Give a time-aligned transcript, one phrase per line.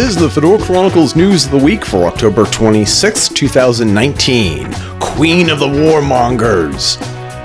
[0.00, 4.72] is the Fedora Chronicles News of the Week for October 26, 2019.
[4.98, 6.96] Queen of the Warmongers.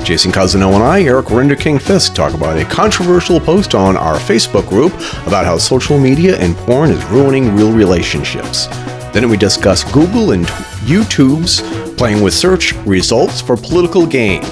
[0.06, 4.70] Jason Cousineau and I, Eric Renderking Fisk, talk about a controversial post on our Facebook
[4.70, 4.94] group
[5.28, 8.68] about how social media and porn is ruining real relationships.
[9.12, 10.46] Then we discuss Google and
[10.86, 11.62] YouTube's
[11.98, 14.44] playing with search results for political gain.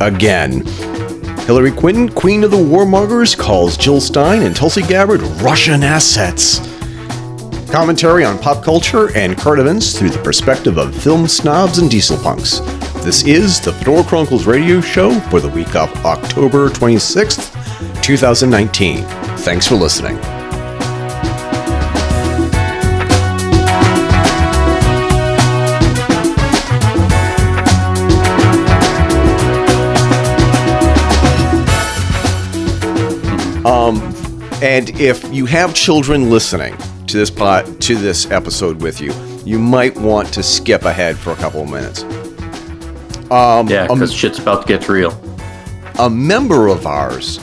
[0.00, 0.66] Again.
[1.46, 6.71] Hillary Clinton, Queen of the Warmongers, calls Jill Stein and Tulsi Gabbard Russian assets.
[7.72, 12.18] Commentary on pop culture and current events through the perspective of film snobs and diesel
[12.18, 12.58] punks.
[13.02, 19.04] This is the Fedora Chronicles radio show for the week of October 26th, 2019.
[19.38, 20.18] Thanks for listening.
[33.64, 33.96] Um,
[34.62, 36.76] and if you have children listening
[37.12, 39.12] to this pot to this episode with you,
[39.44, 42.04] you might want to skip ahead for a couple of minutes.
[43.30, 45.12] Um, yeah, because shit's about to get real.
[45.98, 47.36] A member of ours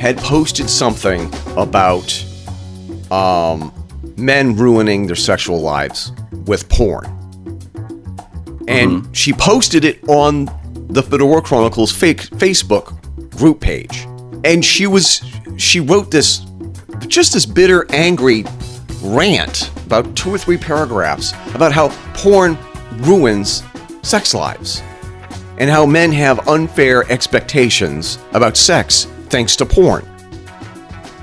[0.00, 2.12] had posted something about
[3.12, 3.72] um,
[4.16, 6.10] men ruining their sexual lives
[6.46, 7.06] with porn.
[8.66, 9.12] And mm-hmm.
[9.12, 10.46] she posted it on
[10.88, 12.98] the Fedora Chronicles fake Facebook
[13.36, 14.04] group page.
[14.44, 15.22] And she was
[15.56, 16.44] she wrote this
[17.06, 18.44] just this bitter, angry
[19.02, 22.58] rant about two or three paragraphs about how porn
[22.98, 23.62] ruins
[24.02, 24.82] sex lives
[25.58, 30.06] and how men have unfair expectations about sex thanks to porn.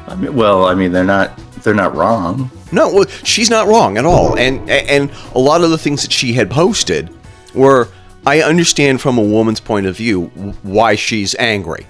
[0.07, 2.51] I mean, well, I mean, they're not they're not wrong.
[2.71, 4.37] No, well, she's not wrong at all.
[4.37, 7.09] And and a lot of the things that she had posted
[7.53, 7.87] were
[8.25, 10.25] I understand from a woman's point of view
[10.63, 11.85] why she's angry.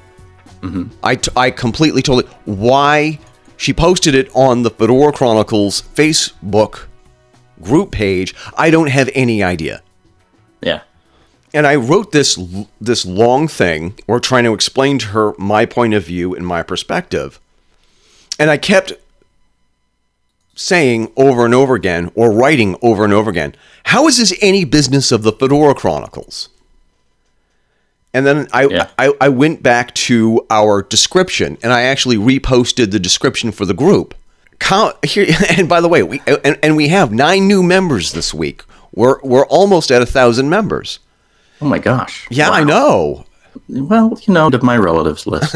[0.61, 0.85] Mm-hmm.
[1.03, 3.19] I, t- I completely told it why
[3.63, 6.87] she posted it on the Fedora Chronicles Facebook
[7.61, 8.35] group page.
[8.57, 9.81] I don't have any idea.
[10.59, 10.81] Yeah.
[11.53, 12.37] And I wrote this
[12.81, 16.61] this long thing or trying to explain to her my point of view and my
[16.61, 17.39] perspective.
[18.37, 18.91] And I kept
[20.55, 24.65] saying over and over again or writing over and over again, how is this any
[24.65, 26.49] business of the Fedora Chronicles?
[28.13, 28.89] And then I, yeah.
[28.97, 33.73] I, I went back to our description and I actually reposted the description for the
[33.73, 34.13] group.
[34.59, 35.25] Count here,
[35.57, 38.63] and by the way, we and, and we have nine new members this week.
[38.93, 40.99] We're we're almost at a thousand members.
[41.59, 42.27] Oh my gosh!
[42.29, 42.55] Yeah, wow.
[42.55, 43.25] I know.
[43.67, 45.53] Well, you know, to my relatives list.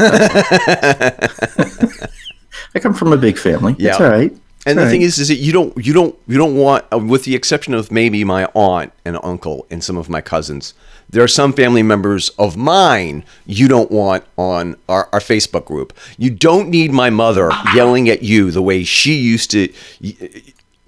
[2.74, 3.76] I come from a big family.
[3.78, 3.90] Yeah.
[3.90, 4.36] It's all right.
[4.66, 7.24] And the thing is, is that you don't, you don't, you don't want, uh, with
[7.24, 10.74] the exception of maybe my aunt and uncle and some of my cousins,
[11.08, 15.96] there are some family members of mine you don't want on our, our Facebook group.
[16.18, 19.72] You don't need my mother yelling at you the way she used to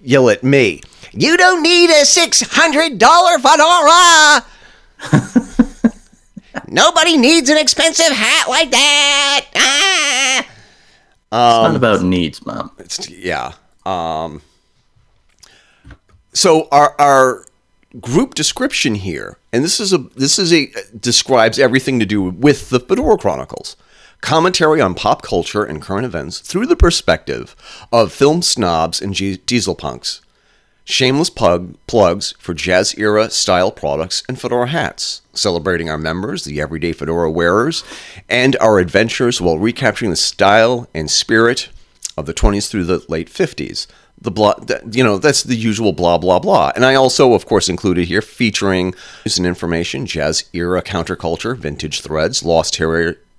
[0.03, 0.83] yell at me.
[1.13, 4.45] You don't need a six hundred dollar fedora.
[6.69, 9.47] Nobody needs an expensive hat like that.
[9.57, 10.47] Ah.
[11.33, 12.71] Um, it's not about needs, mom.
[12.79, 13.53] It's yeah.
[13.87, 14.43] Um,
[16.33, 17.47] so our our
[18.01, 22.71] group description here, and this is a this is a describes everything to do with
[22.71, 23.77] the Fedora Chronicles.
[24.21, 27.57] Commentary on pop culture and current events through the perspective
[27.91, 29.15] of film snobs and
[29.47, 30.21] diesel punks.
[30.91, 36.61] Shameless plug, plugs for jazz era style products and fedora hats, celebrating our members, the
[36.61, 37.85] everyday fedora wearers,
[38.29, 41.69] and our adventures while recapturing the style and spirit
[42.17, 43.87] of the 20s through the late 50s.
[44.21, 44.55] The blah,
[44.91, 46.73] you know, that's the usual blah blah blah.
[46.75, 48.93] And I also, of course, included here featuring
[49.25, 52.83] news and information, jazz era counterculture, vintage threads, lost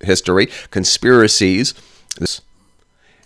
[0.00, 1.74] history, conspiracies.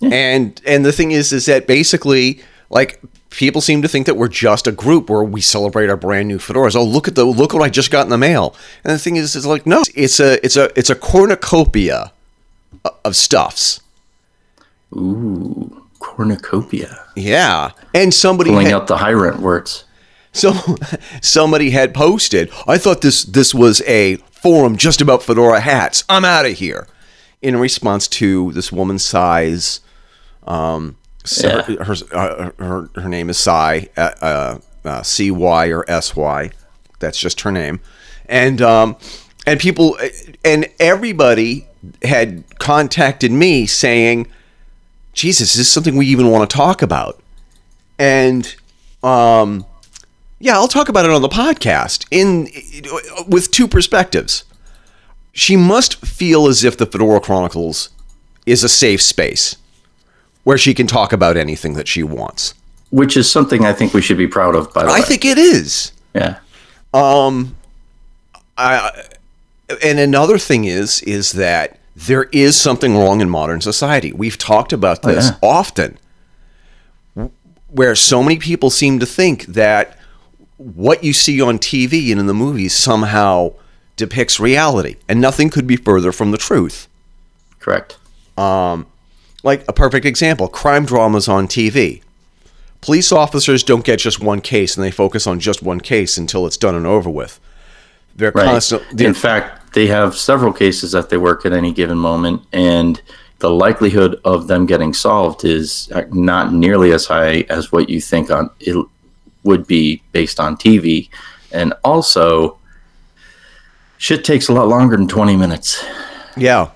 [0.03, 3.00] And and the thing is, is that basically, like
[3.31, 6.38] people seem to think that we're just a group where we celebrate our brand new
[6.38, 6.76] fedoras.
[6.76, 8.55] Oh, look at the look what I just got in the mail.
[8.84, 12.12] And the thing is, is like no, it's a it's a it's a cornucopia
[13.05, 13.81] of stuffs.
[14.94, 17.05] Ooh, cornucopia.
[17.17, 19.84] Yeah, and somebody pulling had, out the high rent words.
[20.32, 20.52] So
[21.23, 22.50] somebody had posted.
[22.67, 26.05] I thought this this was a forum just about fedora hats.
[26.08, 26.87] I'm out of here.
[27.43, 29.81] In response to this woman's size,
[30.46, 30.96] um,
[31.69, 31.84] yeah.
[31.84, 36.50] her, uh, her her name is Cy, uh, uh, uh C Y or S Y.
[36.99, 37.81] That's just her name,
[38.26, 38.96] and um,
[39.46, 39.99] and people
[40.44, 41.67] and everybody
[42.02, 44.26] had contacted me saying
[45.17, 47.19] Jesus, is this something we even want to talk about?
[47.99, 48.55] And
[49.02, 49.64] um,
[50.38, 52.49] yeah, I'll talk about it on the podcast in
[53.26, 54.44] with two perspectives.
[55.32, 57.88] She must feel as if the Fedora Chronicles
[58.44, 59.56] is a safe space
[60.46, 62.54] where she can talk about anything that she wants.
[62.90, 64.72] Which is something I think we should be proud of.
[64.72, 65.90] By the I way, I think it is.
[66.14, 66.38] yeah,
[66.94, 67.56] Um,
[68.56, 69.08] I,
[69.82, 74.12] and another thing is is that there is something wrong in modern society.
[74.12, 75.38] We've talked about this yeah.
[75.43, 75.98] often,
[77.66, 79.99] where so many people seem to think that
[80.58, 83.54] what you see on TV and in the movies somehow
[83.96, 86.87] depicts reality, and nothing could be further from the truth.
[87.58, 87.96] correct.
[89.46, 92.02] Like a perfect example, crime dramas on TV.
[92.81, 96.46] Police officers don't get just one case and they focus on just one case until
[96.48, 97.38] it's done and over with.
[98.16, 98.44] They're Right.
[98.44, 103.00] constantly In fact, they have several cases that they work at any given moment, and
[103.38, 108.00] the likelihood of them getting solved is uh, not nearly as high as what you
[108.00, 108.84] think on it
[109.44, 111.08] would be based on TV.
[111.52, 112.58] And also,
[113.99, 115.84] shit takes a lot longer than 20 minutes.
[116.37, 116.70] Yeah.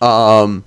[0.00, 0.64] Um,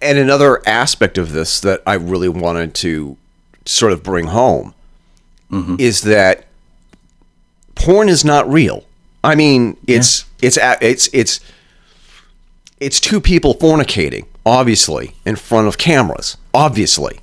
[0.00, 3.16] and another aspect of this that I really wanted to
[3.64, 4.74] sort of bring home
[5.50, 5.76] mm-hmm.
[5.78, 6.46] is that
[7.74, 8.84] porn is not real.
[9.22, 11.40] I mean, it's it's it's it's
[12.80, 17.20] it's two people fornicating, obviously, in front of cameras, obviously.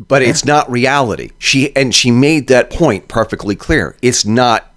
[0.00, 1.30] But it's not reality.
[1.38, 3.96] She and she made that point perfectly clear.
[4.00, 4.72] It's not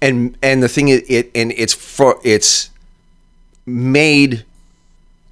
[0.00, 2.70] and and the thing is it and it's for it's
[3.66, 4.44] made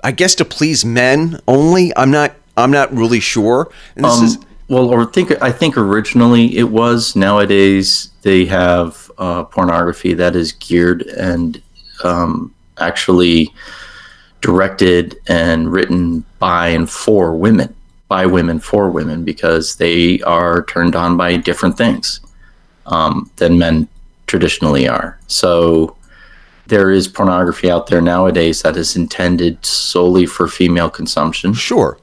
[0.05, 4.25] i guess to please men only i'm not i'm not really sure and this Um,
[4.25, 7.17] is well, or think I think originally it was.
[7.17, 11.61] Nowadays they have uh, pornography that is geared and
[12.05, 13.53] um, actually
[14.43, 17.75] directed and written by and for women,
[18.09, 22.21] by women for women, because they are turned on by different things
[22.87, 23.89] um, than men
[24.27, 25.19] traditionally are.
[25.29, 25.97] So
[26.69, 31.99] there is pornography out there nowadays that is intended solely for female consumption sure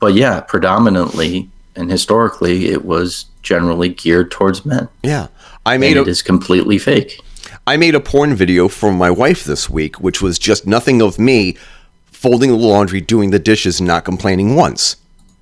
[0.00, 4.88] but yeah, predominantly and historically, it was generally geared towards men.
[5.02, 5.28] yeah
[5.66, 7.20] i made it a is completely fake.
[7.66, 11.18] I made a porn video for my wife this week which was just nothing of
[11.18, 11.56] me
[12.06, 14.96] folding the laundry doing the dishes and not complaining once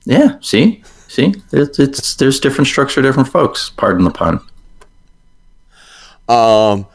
[0.04, 3.70] Yeah, see, see, it's, it's there's different structure, different folks.
[3.70, 4.40] Pardon the pun.
[6.28, 6.86] Um,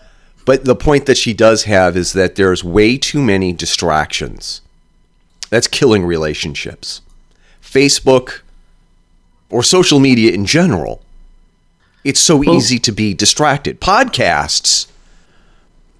[0.45, 4.61] but the point that she does have is that there's way too many distractions.
[5.49, 7.01] That's killing relationships.
[7.61, 8.41] Facebook
[9.49, 11.01] or social media in general,
[12.03, 13.79] it's so easy to be distracted.
[13.79, 14.87] Podcasts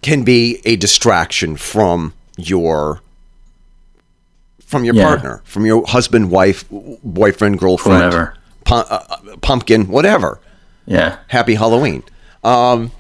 [0.02, 3.02] can be a distraction from your
[4.66, 5.04] from your Yeah.
[5.04, 6.64] partner, from your husband, wife,
[7.04, 8.36] boyfriend, girlfriend, Whomever.
[8.64, 10.40] pu- uh, uh, pumpkin, whatever
[10.86, 12.04] Yeah, happy Halloween.
[12.44, 12.92] Um,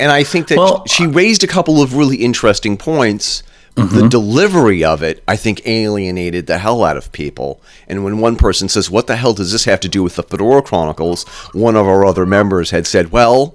[0.00, 3.42] and I think that Well, she uh, raised a couple of really interesting points.
[3.74, 4.08] The mm-hmm.
[4.08, 7.60] delivery of it, I think, alienated the hell out of people.
[7.86, 10.24] And when one person says, What the hell does this have to do with the
[10.24, 11.22] Fedora Chronicles?
[11.52, 13.54] One of our other members had said, Well,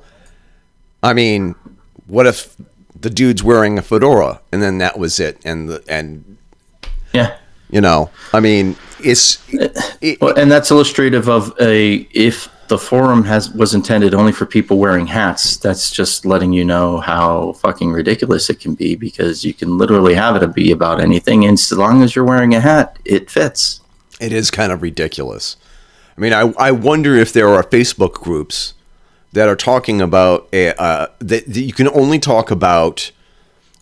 [1.02, 1.56] I mean,
[2.08, 2.56] what if
[2.98, 4.40] the dude's wearing a fedora?
[4.54, 5.40] And then that was it.
[5.44, 6.38] And, the, and
[7.14, 7.36] yeah.
[7.70, 9.44] you know, I mean, it's.
[10.02, 14.46] It, Well, and that's illustrative of a if the forum has was intended only for
[14.46, 15.58] people wearing hats.
[15.58, 20.16] That's just letting you know how fucking ridiculous it can be because you can literally
[20.16, 23.82] have it be about anything, and as long as you're wearing a hat, it fits.
[24.20, 25.58] It is kind of ridiculous.
[26.18, 28.74] I mean, I, I wonder if there are Facebook groups
[29.34, 33.12] that are talking about a, uh, that, that you can only talk about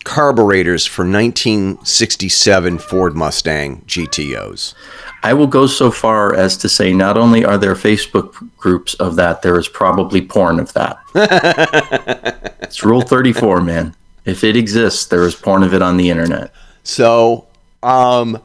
[0.04, 4.74] carburetors for 1967 Ford Mustang GTOs.
[5.22, 9.16] I will go so far as to say not only are there Facebook groups of
[9.16, 10.98] that, there is probably porn of that.
[12.62, 13.94] it's Rule 34, man.
[14.24, 16.52] If it exists, there is porn of it on the internet.
[16.84, 17.46] So,
[17.82, 18.40] um,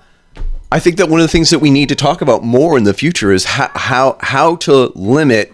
[0.72, 2.84] I think that one of the things that we need to talk about more in
[2.84, 5.54] the future is how how, how to limit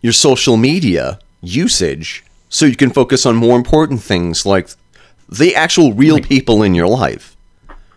[0.00, 4.70] your social media usage so you can focus on more important things like
[5.32, 7.36] the actual real people in your life.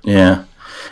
[0.03, 0.45] Yeah.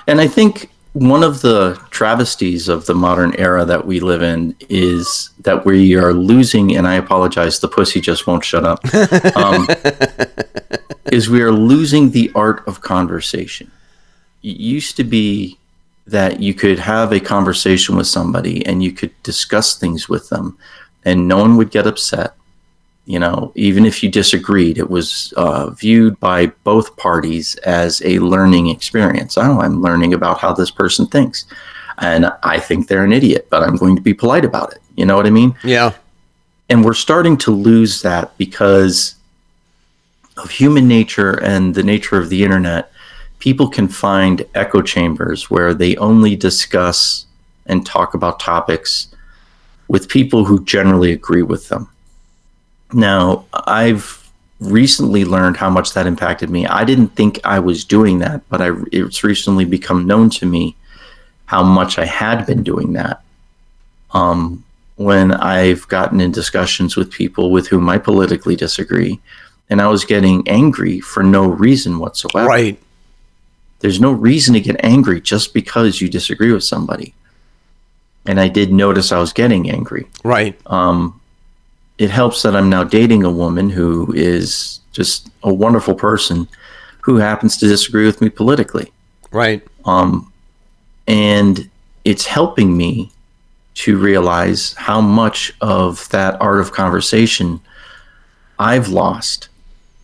[0.08, 4.56] And I think one of the travesties of the modern era that we live in
[4.70, 8.84] is that we are losing, and I apologize, the pussy just won't shut up,
[9.36, 9.68] um,
[11.12, 13.72] is we are losing the art of conversation.
[14.44, 15.58] It used to be
[16.06, 20.58] that you could have a conversation with somebody and you could discuss things with them
[21.06, 22.36] and no one would get upset
[23.06, 28.20] you know even if you disagreed it was uh, viewed by both parties as a
[28.20, 31.46] learning experience oh i'm learning about how this person thinks
[32.00, 35.06] and i think they're an idiot but i'm going to be polite about it you
[35.06, 35.92] know what i mean Yeah.
[36.70, 39.16] and we're starting to lose that because
[40.38, 42.92] of human nature and the nature of the internet,
[43.38, 47.28] people can find echo chambers where they only discuss
[47.68, 49.14] and talk about topics
[49.90, 51.88] with people who generally agree with them.
[52.94, 54.24] Now, I've
[54.60, 56.66] recently learned how much that impacted me.
[56.66, 60.76] I didn't think I was doing that, but I, it's recently become known to me
[61.46, 63.22] how much I had been doing that.
[64.12, 64.64] Um,
[64.96, 69.20] when I've gotten in discussions with people with whom I politically disagree,
[69.70, 72.48] and I was getting angry for no reason whatsoever.
[72.48, 72.80] Right.
[73.80, 77.14] There's no reason to get angry just because you disagree with somebody.
[78.26, 80.08] And I did notice I was getting angry.
[80.24, 80.58] Right.
[80.68, 81.20] Um,
[81.98, 86.48] it helps that I'm now dating a woman who is just a wonderful person
[87.02, 88.92] who happens to disagree with me politically.
[89.32, 89.62] Right.
[89.86, 90.32] Um,
[91.08, 91.70] and
[92.06, 93.12] it's helping me
[93.76, 97.60] to realize how much of that art of conversation
[98.60, 99.50] I've lost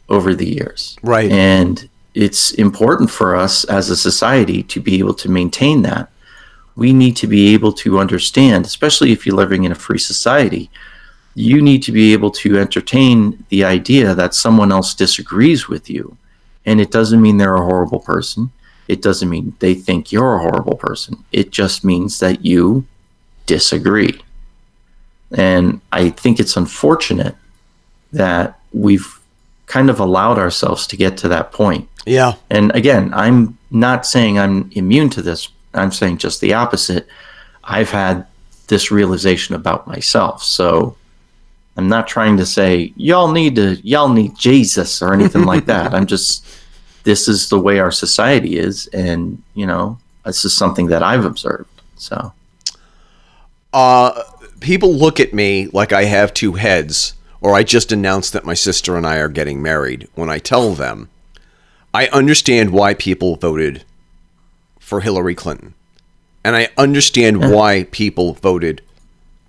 [0.09, 0.97] over the years.
[1.03, 1.31] Right.
[1.31, 6.09] And it's important for us as a society to be able to maintain that.
[6.75, 10.69] We need to be able to understand, especially if you're living in a free society,
[11.35, 16.17] you need to be able to entertain the idea that someone else disagrees with you.
[16.65, 18.51] And it doesn't mean they're a horrible person.
[18.87, 21.23] It doesn't mean they think you're a horrible person.
[21.31, 22.85] It just means that you
[23.45, 24.21] disagree.
[25.31, 27.35] And I think it's unfortunate
[28.11, 29.19] that we've
[29.67, 31.87] kind of allowed ourselves to get to that point.
[32.05, 32.33] Yeah.
[32.49, 35.49] And again, I'm not saying I'm immune to this.
[35.75, 37.07] I'm saying just the opposite.
[37.63, 38.25] I've had
[38.67, 40.43] this realization about myself.
[40.43, 40.95] So
[41.77, 45.93] I'm not trying to say y'all need to y'all need Jesus or anything like that.
[45.95, 46.45] I'm just
[47.03, 51.25] this is the way our society is and, you know, this is something that I've
[51.25, 51.69] observed.
[51.95, 52.33] So
[53.73, 54.23] uh
[54.59, 58.53] people look at me like I have two heads or I just announced that my
[58.53, 61.09] sister and I are getting married when I tell them
[61.93, 63.83] I understand why people voted
[64.79, 65.73] for Hillary Clinton.
[66.43, 67.51] And I understand yeah.
[67.51, 68.81] why people voted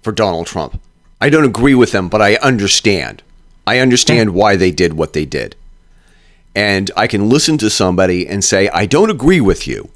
[0.03, 0.81] for Donald Trump.
[1.21, 3.23] I don't agree with them, but I understand.
[3.67, 5.55] I understand why they did what they did.
[6.55, 9.91] And I can listen to somebody and say, I don't agree with you,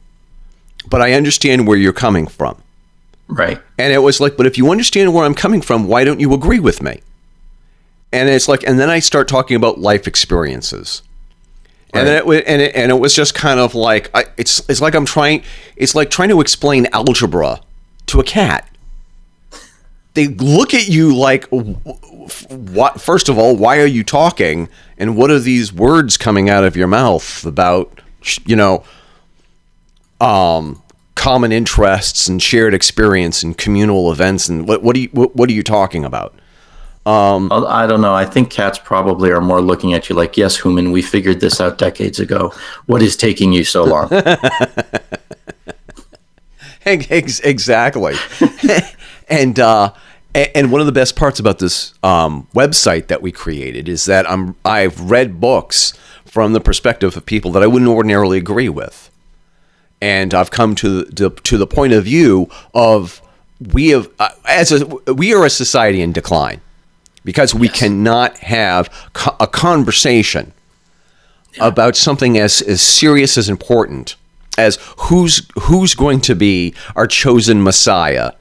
[0.89, 2.63] but I understand where you're coming from.
[3.27, 3.61] Right.
[3.79, 6.33] And it was like, but if you understand where I'm coming from, why don't you
[6.35, 7.01] agree with me?
[8.13, 11.03] And it's like, and then I start talking about life experiences.
[11.93, 12.01] Right.
[12.01, 14.81] And then it, and it and it was just kind of like I, it's it's
[14.81, 15.45] like I'm trying
[15.77, 17.61] it's like trying to explain algebra
[18.07, 18.69] to a cat
[20.15, 25.31] they look at you like what first of all why are you talking and what
[25.31, 28.01] are these words coming out of your mouth about
[28.47, 28.83] you know
[30.21, 30.81] um
[31.15, 35.51] common interests and shared experience and communal events and what what are you what, what
[35.51, 36.35] are you talking about
[37.07, 38.15] um, I don't know.
[38.15, 41.61] I think cats probably are more looking at you like, "Yes, human, we figured this
[41.61, 42.55] out decades ago.
[42.87, 44.09] What is taking you so long?"
[46.87, 48.15] exactly.
[49.29, 49.93] and uh,
[50.35, 54.29] and one of the best parts about this um, website that we created is that
[54.29, 55.93] I'm I've read books
[56.25, 59.11] from the perspective of people that I wouldn't ordinarily agree with,
[60.01, 63.23] and I've come to the, to the point of view of
[63.61, 66.61] we have uh, as a we are a society in decline
[67.25, 67.79] because we yes.
[67.79, 70.53] cannot have co- a conversation
[71.55, 71.69] yeah.
[71.69, 74.17] about something as as serious as important
[74.59, 78.33] as who's who's going to be our chosen Messiah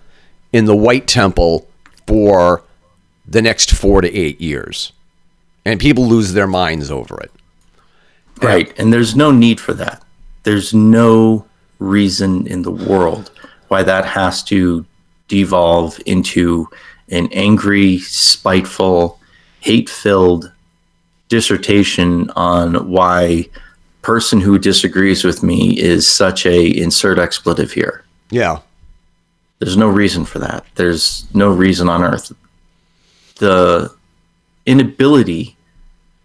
[0.54, 1.68] in the White Temple
[2.08, 2.64] for
[3.28, 4.94] the next four to eight years.
[5.66, 7.32] And people lose their minds over it.
[8.42, 8.78] Right.
[8.80, 10.04] And there's no need for that.
[10.44, 11.46] There's no
[11.80, 13.32] reason in the world
[13.68, 14.86] why that has to
[15.28, 16.68] devolve into
[17.10, 19.20] an angry, spiteful,
[19.62, 20.52] hate filled
[21.30, 23.50] dissertation on why
[24.02, 28.04] person who disagrees with me is such a insert expletive here.
[28.30, 28.60] Yeah.
[29.60, 30.66] There's no reason for that.
[30.76, 32.32] There's no reason on earth.
[33.36, 33.94] The
[34.66, 35.56] inability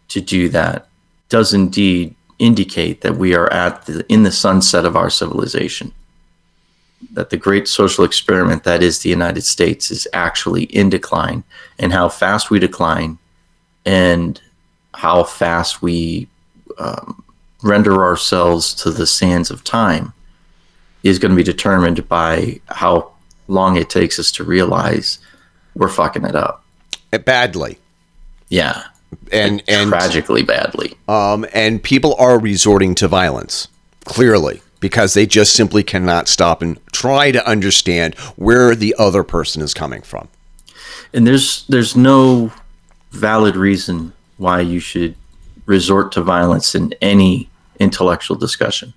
[0.09, 0.89] to do that
[1.29, 5.93] does indeed indicate that we are at the, in the sunset of our civilization.
[7.13, 11.45] That the great social experiment that is the United States is actually in decline,
[11.79, 13.19] and how fast we decline,
[13.85, 14.41] and
[14.95, 16.27] how fast we
[16.79, 17.23] um,
[17.63, 20.13] render ourselves to the sands of time
[21.03, 23.13] is going to be determined by how
[23.49, 25.19] long it takes us to realize
[25.75, 26.65] we're fucking it up
[27.13, 27.79] uh, badly.
[28.49, 28.85] Yeah,
[29.33, 30.97] and and tragically badly.
[31.09, 33.69] Um, and people are resorting to violence
[34.05, 39.61] clearly because they just simply cannot stop and try to understand where the other person
[39.63, 40.29] is coming from.
[41.13, 42.53] And there's there's no
[43.11, 45.15] valid reason why you should
[45.67, 48.95] resort to violence in any intellectual discussion.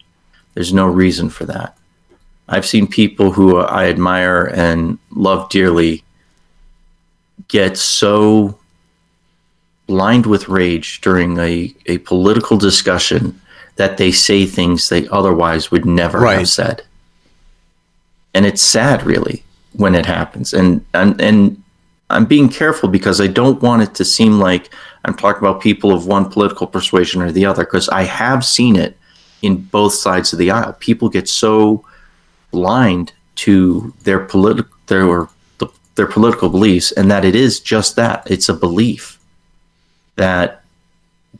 [0.53, 1.77] There's no reason for that.
[2.51, 6.03] I've seen people who I admire and love dearly
[7.47, 8.57] get so
[9.87, 13.39] blind with rage during a, a political discussion
[13.77, 16.39] that they say things they otherwise would never Right.
[16.39, 16.83] have said.
[18.33, 19.43] And it's sad really
[19.73, 20.53] when it happens.
[20.53, 21.61] And and and
[22.09, 24.69] I'm being careful because I don't want it to seem like
[25.05, 28.75] I'm talking about people of one political persuasion or the other because I have seen
[28.75, 28.97] it
[29.41, 30.73] in both sides of the aisle.
[30.79, 31.85] People get so
[32.51, 35.27] blind to their political their
[35.95, 39.19] their political beliefs and that it is just that it's a belief
[40.15, 40.63] that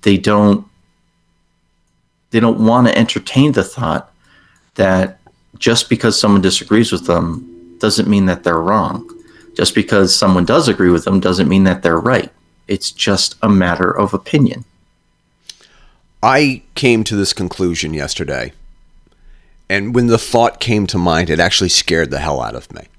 [0.02, 0.66] they don't
[2.32, 4.12] they don't want to entertain the thought
[4.76, 5.20] that
[5.58, 9.08] just because someone disagrees with them doesn't mean that they're wrong.
[9.54, 12.32] Just because someone does agree with them doesn't mean that they're right.
[12.68, 14.64] It's just a matter of opinion.
[16.24, 18.54] I came to this conclusion yesterday,
[19.72, 22.90] and when the thought came to mind, it actually scared the hell out of me.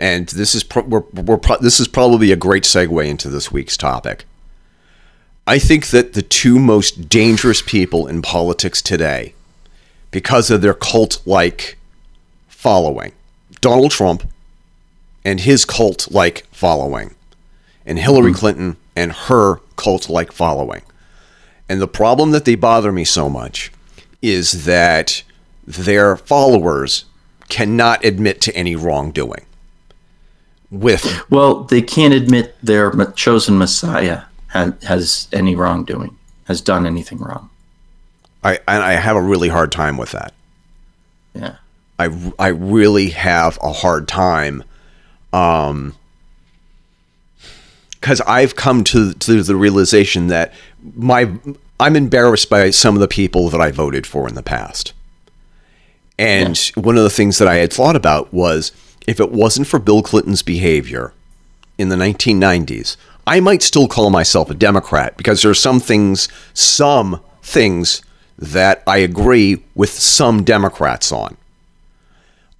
[0.00, 3.52] And this is pro- we're, we're pro- this is probably a great segue into this
[3.52, 4.24] week's topic.
[5.46, 9.34] I think that the two most dangerous people in politics today,
[10.10, 11.78] because of their cult-like
[12.48, 13.12] following,
[13.60, 14.28] Donald Trump
[15.24, 17.14] and his cult-like following,
[17.86, 18.40] and Hillary mm-hmm.
[18.40, 20.82] Clinton and her cult-like following.
[21.68, 23.70] And the problem that they bother me so much
[24.20, 25.22] is that
[25.76, 27.04] their followers
[27.48, 29.46] cannot admit to any wrongdoing.
[30.70, 37.18] With well they can't admit their chosen messiah ha- has any wrongdoing has done anything
[37.18, 37.50] wrong
[38.44, 40.32] I, and I have a really hard time with that.
[41.34, 41.56] yeah
[42.00, 44.64] I, I really have a hard time,
[45.34, 45.94] um,
[47.90, 50.54] because I've come to to the realization that
[50.96, 51.30] my
[51.78, 54.94] I'm embarrassed by some of the people that I voted for in the past.
[56.20, 58.72] And one of the things that I had thought about was
[59.06, 61.14] if it wasn't for Bill Clinton's behavior
[61.78, 66.28] in the 1990s, I might still call myself a Democrat because there are some things,
[66.52, 68.02] some things
[68.38, 71.38] that I agree with some Democrats on.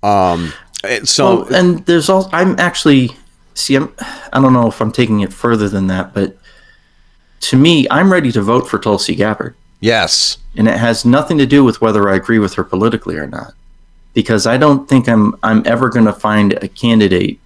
[0.03, 3.11] Um, and so Well, and there's also I'm actually
[3.53, 3.93] see I'm
[4.33, 6.39] I don't know if I'm taking it further than that, but
[7.41, 11.47] to me, I'm ready to vote for Tulsi Gabbard, yes, and it has nothing to
[11.47, 13.55] do with whether I agree with her politically or not,
[14.15, 17.39] because I don't think I'm I'm ever going to find a candidate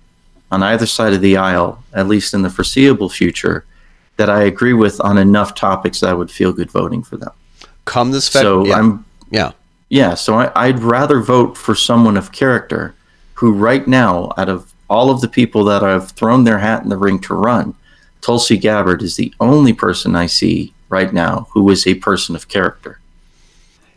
[0.50, 3.64] on either side of the aisle, at least in the foreseeable future,
[4.16, 7.32] that I agree with on enough topics that I would feel good voting for them.
[7.84, 9.52] come this Fed- So yeah, I'm yeah.
[9.88, 12.94] yeah, so I, I'd rather vote for someone of character
[13.34, 16.88] who, right now, out of all of the people that I've thrown their hat in
[16.90, 17.74] the ring to run,
[18.20, 22.48] Tulsi Gabbard is the only person I see right now who is a person of
[22.48, 22.98] character.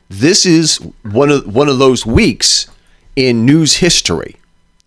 [0.10, 2.67] this is one of one of those weeks
[3.15, 4.38] in news history.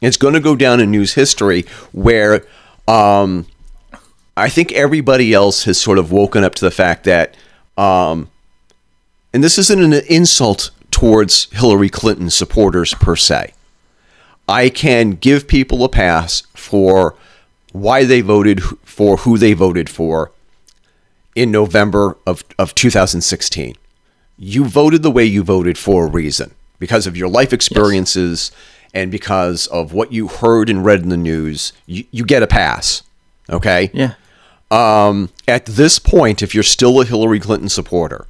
[0.01, 2.47] It's going to go down in news history where
[2.89, 3.47] um,
[4.37, 7.37] I think everybody else has sort of woken up to the fact that,
[7.77, 8.31] um,
[9.35, 13.53] and this isn't an insult towards Hillary Clinton supporters per se.
[14.49, 17.15] I can give people a pass for
[17.73, 20.33] why they voted for who they voted for
[21.41, 23.77] in November of, of 2016
[24.41, 28.51] you voted the way you voted for a reason because of your life experiences
[28.95, 31.75] and because of what you heard and read in the news.
[31.87, 33.03] You, you get a pass.
[33.51, 33.91] Okay.
[33.93, 34.15] Yeah.
[34.71, 38.27] Um, at this point, if you're still a Hillary Clinton supporter,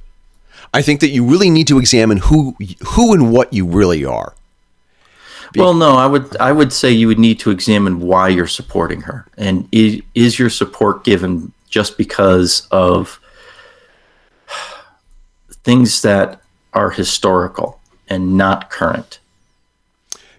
[0.73, 2.55] I think that you really need to examine who
[2.87, 4.33] who and what you really are.
[5.55, 9.01] Well, no, I would I would say you would need to examine why you're supporting
[9.01, 13.19] her, and is, is your support given just because of
[15.49, 16.39] things that
[16.73, 19.17] are historical and not current?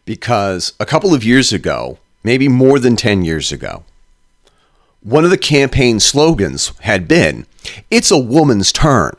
[0.05, 3.85] because a couple of years ago, maybe more than 10 years ago,
[5.01, 7.47] one of the campaign slogans had been,
[7.91, 9.15] It's a woman's turn.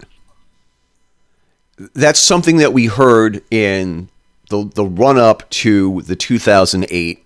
[1.77, 4.09] That's something that we heard in
[4.49, 7.25] the, the run up to the 2008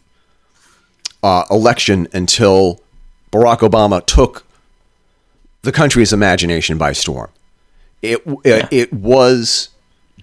[1.24, 2.82] uh, election until
[3.32, 4.47] Barack Obama took
[5.68, 7.30] the country's imagination by storm.
[8.02, 9.68] It, it, it was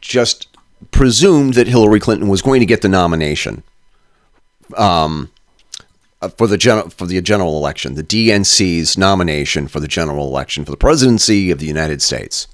[0.00, 0.48] just
[0.90, 3.62] presumed that Hillary Clinton was going to get the nomination
[4.74, 5.30] um,
[6.22, 10.64] uh, for the gen- for the general election, the DNC's nomination for the general election
[10.64, 12.48] for the presidency of the United States.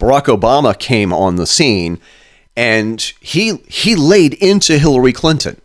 [0.00, 2.00] Barack Obama came on the scene,
[2.56, 5.60] and he he laid into Hillary Clinton.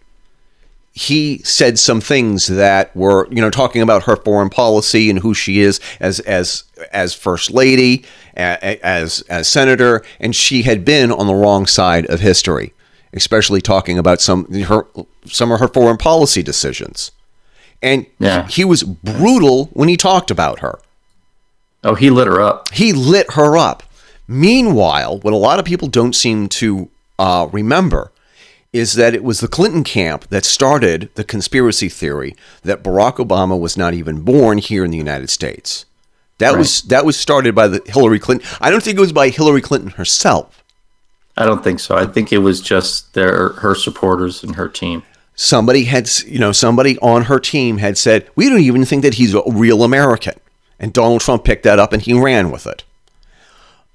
[0.99, 5.33] He said some things that were, you know, talking about her foreign policy and who
[5.33, 8.03] she is as as as first lady,
[8.35, 12.73] as as senator, and she had been on the wrong side of history,
[13.13, 14.85] especially talking about some her
[15.25, 17.11] some of her foreign policy decisions.
[17.81, 18.45] And Yeah.
[18.49, 20.79] he was brutal when he talked about her.
[21.81, 22.73] Oh, he lit her up.
[22.73, 23.83] He lit her up.
[24.27, 28.11] Meanwhile, what a lot of people don't seem to uh, remember
[28.71, 33.59] is that it was the Clinton camp that started the conspiracy theory that Barack Obama
[33.59, 35.85] was not even born here in the United States.
[36.37, 38.47] That was that was started by the Hillary Clinton.
[38.61, 40.63] I don't think it was by Hillary Clinton herself.
[41.35, 41.97] I don't think so.
[41.97, 45.03] I think it was just their her supporters and her team.
[45.35, 49.15] Somebody had, you know, somebody on her team had said, "We don't even think that
[49.15, 50.35] he's a real American,"
[50.79, 52.83] and Donald Trump picked that up and he ran with it.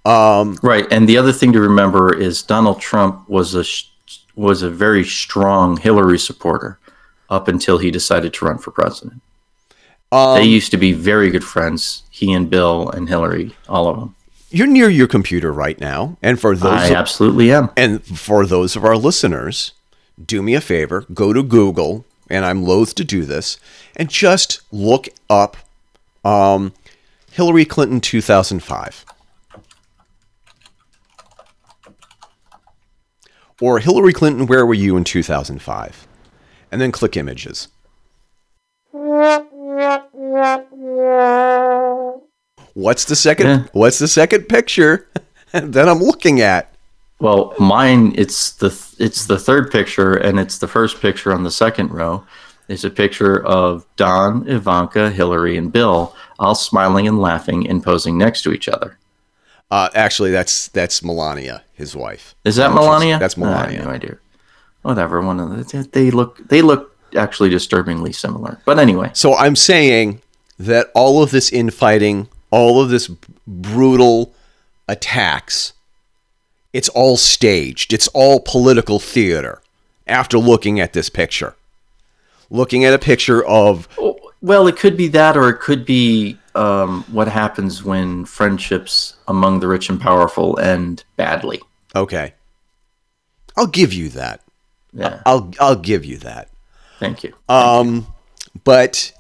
[0.05, 0.87] Um, right.
[0.91, 3.87] And the other thing to remember is Donald Trump was a sh-
[4.37, 6.79] was a very strong Hillary supporter
[7.31, 9.21] up until he decided to run for president.
[10.13, 12.03] Um, they used to be very good friends.
[12.11, 14.15] He and Bill and Hillary, all of them.
[14.51, 17.71] You're near your computer right now, and for those I absolutely am.
[17.77, 19.73] And for those of our listeners,
[20.25, 23.59] do me a favor, go to Google, and I'm loath to do this,
[23.97, 25.57] and just look up
[26.25, 26.73] um,
[27.33, 29.05] Hillary Clinton 2005.
[33.65, 36.07] Or Hillary Clinton, where were you in 2005?
[36.71, 37.69] And then click images.
[42.75, 43.63] What's the second Yeah.
[43.73, 45.09] what's the second picture
[45.53, 46.75] that I'm looking at?
[47.21, 51.51] Well, mine it's the it's the third picture and it's the first picture on the
[51.51, 52.23] second row.
[52.69, 58.19] It's a picture of Don, Ivanka, Hillary, and Bill all smiling and laughing and posing
[58.19, 58.99] next to each other.
[59.71, 62.35] Uh, actually, that's that's Melania, his wife.
[62.45, 63.19] Is that Melania?
[63.19, 63.85] That's Melania.
[63.85, 64.19] no idea.
[64.83, 65.21] Whatever.
[65.21, 68.61] One of the, they look they look actually disturbingly similar.
[68.65, 70.21] But anyway, So I'm saying
[70.59, 74.33] that all of this infighting, all of this b- brutal
[74.89, 75.73] attacks,
[76.73, 77.93] it's all staged.
[77.93, 79.61] It's all political theater.
[80.07, 81.55] After looking at this picture,
[82.51, 83.89] looking at a picture of
[84.43, 89.61] well, it could be that, or it could be um, what happens when friendships among
[89.61, 91.61] the rich and powerful end badly.
[91.95, 92.35] okay,
[93.57, 94.41] I'll give you that.
[94.93, 95.23] Yeah.
[95.27, 96.49] I'll I'll give you that.
[96.99, 97.35] Thank you.
[97.49, 98.07] Um,
[98.63, 99.13] but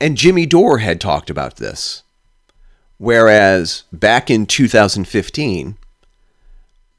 [0.00, 2.02] and Jimmy Dore had talked about this,
[2.98, 5.76] whereas back in 2015,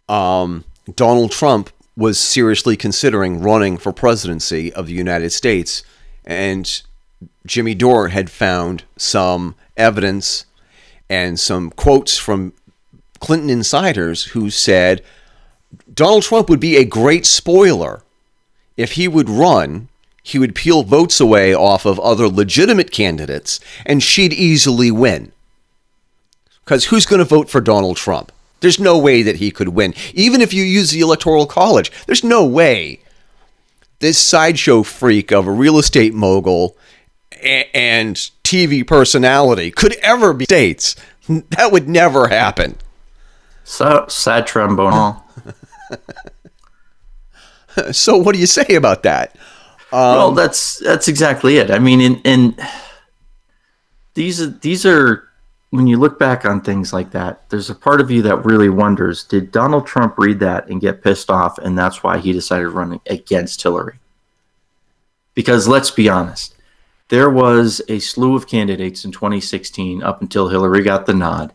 [0.10, 0.64] um,
[0.96, 5.84] Donald Trump was seriously considering running for presidency of the United States,
[6.26, 6.82] and
[7.46, 10.46] Jimmy Dore had found some evidence
[11.10, 12.54] and some quotes from
[13.20, 15.02] Clinton insiders who said
[15.94, 18.04] Donald Trump would be a great spoiler
[18.76, 19.90] if he would run,
[20.24, 25.32] he would peel votes away off of other legitimate candidates, and she'd easily win.
[26.64, 28.32] Because who's going to vote for Donald Trump?
[28.62, 29.94] There's no way that he could win.
[30.14, 33.02] Even if you use the Electoral College, there's no way
[34.00, 36.78] this sideshow freak of a real estate mogul
[37.44, 40.96] and TV personality could ever be states.
[41.28, 42.78] That would never happen.
[43.64, 45.22] So sad trombone.
[47.92, 49.36] So, what do you say about that?
[49.92, 51.72] Um, well, that's that's exactly it.
[51.72, 52.56] I mean, in,
[54.14, 55.28] these are these are
[55.72, 58.70] when you look back on things like that, there's a part of you that really
[58.70, 62.64] wonders: Did Donald Trump read that and get pissed off, and that's why he decided
[62.64, 64.00] to run against Hillary?
[65.34, 66.56] Because let's be honest,
[67.10, 71.54] there was a slew of candidates in 2016 up until Hillary got the nod,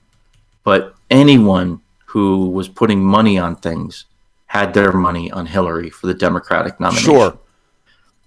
[0.63, 4.05] but anyone who was putting money on things
[4.47, 7.13] had their money on Hillary for the Democratic nomination.
[7.13, 7.39] Sure.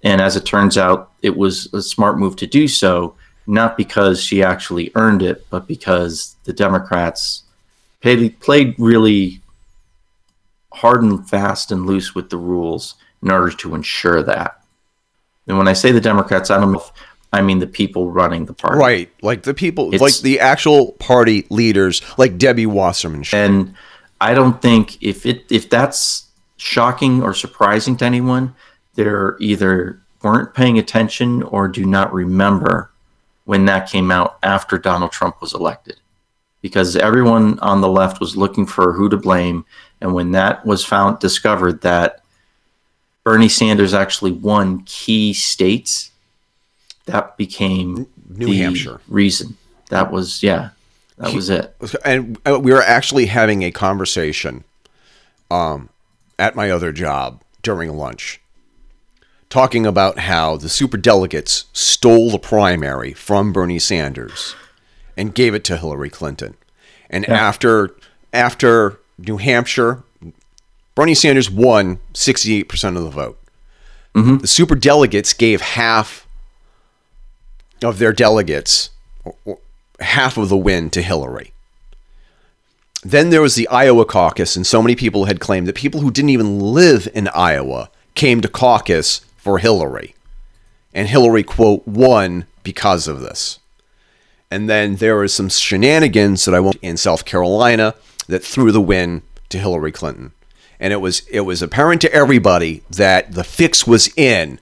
[0.03, 3.15] And as it turns out, it was a smart move to do so,
[3.47, 7.43] not because she actually earned it, but because the Democrats
[8.01, 9.41] played, played really
[10.73, 14.63] hard and fast and loose with the rules in order to ensure that.
[15.47, 16.91] And when I say the Democrats, I don't know if
[17.33, 18.77] I mean the people running the party.
[18.77, 19.09] Right.
[19.21, 23.23] Like the people, It's- like the actual party leaders, like Debbie Wasserman.
[23.31, 23.73] And
[24.19, 28.53] I don't think if it if that's shocking or surprising to anyone,
[28.95, 32.91] they're either weren't paying attention or do not remember
[33.45, 35.95] when that came out after Donald Trump was elected.
[36.61, 39.65] Because everyone on the left was looking for who to blame.
[39.99, 42.21] And when that was found discovered that
[43.23, 46.10] Bernie Sanders actually won key states,
[47.05, 49.01] that became New the Hampshire.
[49.07, 49.57] reason.
[49.89, 50.69] That was yeah.
[51.17, 51.75] That was it.
[52.03, 54.63] and uh, we were actually having a conversation
[55.51, 55.89] um,
[56.39, 58.41] at my other job during lunch
[59.51, 64.55] talking about how the super delegates stole the primary from Bernie Sanders
[65.15, 66.55] and gave it to Hillary Clinton.
[67.09, 67.93] And after
[68.33, 70.03] after New Hampshire,
[70.95, 73.37] Bernie Sanders won 68% of the vote.
[74.13, 76.25] The super delegates gave half
[77.83, 78.89] of their delegates,
[79.99, 81.53] half of the win to Hillary.
[83.03, 86.11] Then there was the Iowa caucus, and so many people had claimed that people who
[86.11, 90.13] didn't even live in Iowa came to caucus for Hillary.
[90.93, 93.59] And Hillary, quote, won because of this.
[94.51, 97.95] And then there was some shenanigans that I won't in South Carolina
[98.27, 100.33] that threw the win to Hillary Clinton.
[100.79, 104.59] And it was it was apparent to everybody that the fix was in.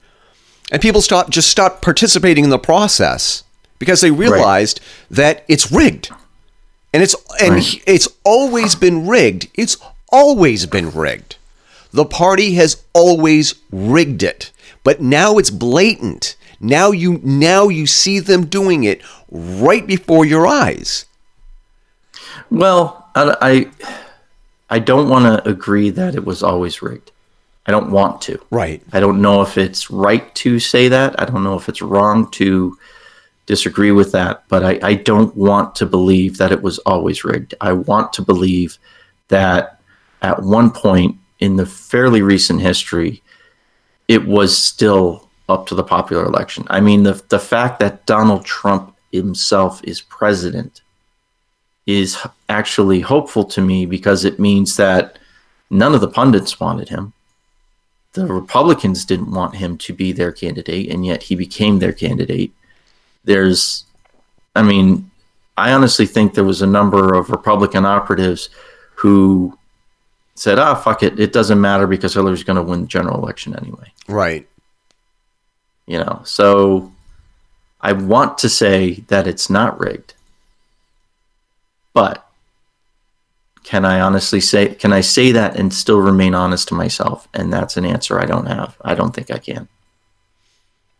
[0.71, 3.43] And people stopped just stopped participating in the process
[3.79, 4.79] because they realized
[5.09, 6.11] that it's rigged.
[6.93, 7.83] And it's and Right.
[7.87, 9.47] it's always been rigged.
[9.55, 9.77] It's
[10.11, 11.37] always been rigged.
[11.91, 14.51] The party has always rigged it.
[14.83, 16.35] But now it's blatant.
[16.59, 19.01] Now you now you see them doing it
[19.31, 21.05] right before your eyes.
[22.51, 23.95] Well, I, I,
[24.69, 27.11] I don't want to agree that it was always rigged.
[27.69, 28.43] I don't want to.
[28.49, 28.81] Right.
[28.93, 31.21] I don't know if it's right to say that.
[31.21, 32.75] I don't know if it's wrong to
[33.45, 37.53] disagree with that, but I, I don't want to believe that it was always rigged.
[37.61, 38.79] I want to believe
[39.27, 39.81] that
[40.23, 43.21] at one point in the fairly recent history,
[44.07, 46.65] it was still up to the popular election.
[46.71, 50.81] I mean, the, the fact that Donald Trump himself is president
[51.85, 52.17] is
[52.49, 55.19] actually hopeful to me because it means that
[55.69, 57.13] none of the pundits wanted him
[58.13, 62.51] the Republicans didn't want him to be their candidate, and yet he became their candidate.
[63.23, 63.85] There's,
[64.55, 65.09] I mean,
[65.57, 68.49] I honestly think there was a number of Republican operatives
[68.95, 69.57] who
[70.35, 73.55] said, "Ah, fuck it, it doesn't matter because Hillary's going to win the general election
[73.55, 74.47] anyway." Right.
[75.85, 76.91] You know, so
[77.81, 80.13] I want to say that it's not rigged,
[81.93, 82.28] but
[83.69, 87.27] can I honestly say can I say that and still remain honest to myself?
[87.35, 88.75] And that's an answer I don't have.
[88.81, 89.67] I don't think I can.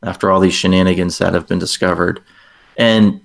[0.04, 2.22] After all these shenanigans that have been discovered.
[2.78, 3.22] And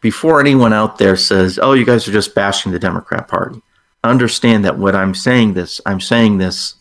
[0.00, 3.60] before anyone out there says, "Oh, you guys are just bashing the Democrat Party."
[4.02, 6.76] Understand that what I'm saying this, I'm saying this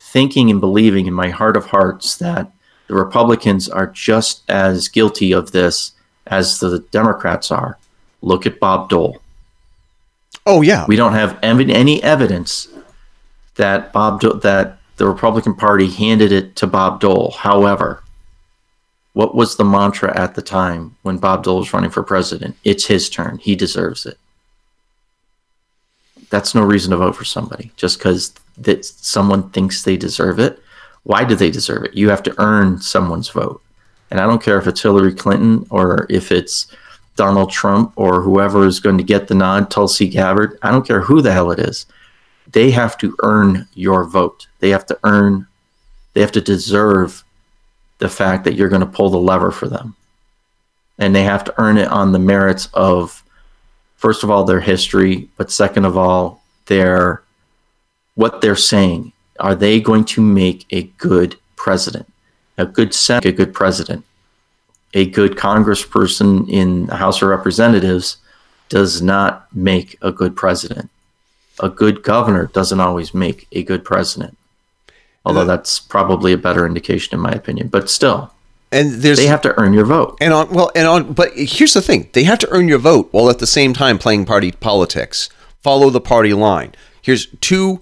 [0.00, 2.50] thinking and believing in my heart of hearts that
[2.86, 5.92] the Republicans are just as guilty of this
[6.26, 7.76] as the Democrats are.
[8.22, 9.20] Look at Bob Dole.
[10.46, 10.84] Oh yeah.
[10.86, 12.68] We don't have ev- any evidence
[13.56, 17.32] that Bob Do- that the Republican Party handed it to Bob Dole.
[17.32, 18.02] However,
[19.12, 22.56] what was the mantra at the time when Bob Dole was running for president?
[22.64, 23.38] It's his turn.
[23.38, 24.18] He deserves it.
[26.30, 30.62] That's no reason to vote for somebody just because that someone thinks they deserve it.
[31.04, 31.94] Why do they deserve it?
[31.94, 33.62] You have to earn someone's vote.
[34.10, 36.66] And I don't care if it's Hillary Clinton or if it's
[37.16, 40.58] Donald Trump or whoever is going to get the nod, Tulsi Gabbard.
[40.62, 41.86] I don't care who the hell it is.
[42.52, 44.46] They have to earn your vote.
[44.60, 45.46] They have to earn,
[46.12, 47.24] they have to deserve
[47.98, 49.96] the fact that you're going to pull the lever for them.
[50.98, 53.22] And they have to earn it on the merits of,
[53.96, 57.22] first of all, their history, but second of all, their
[58.14, 59.12] what they're saying.
[59.38, 62.10] Are they going to make a good president?
[62.58, 64.04] A good senate, a good president?
[64.96, 68.16] A good congressperson in the House of Representatives
[68.70, 70.88] does not make a good president.
[71.60, 74.36] A good governor doesn't always make a good president.
[75.24, 77.68] Although that's probably a better indication, in my opinion.
[77.68, 78.32] But still,
[78.72, 80.16] And there's they have to earn your vote.
[80.20, 82.08] and on well and on but here's the thing.
[82.12, 85.28] They have to earn your vote while at the same time playing party politics.
[85.62, 86.74] Follow the party line.
[87.02, 87.80] Here's two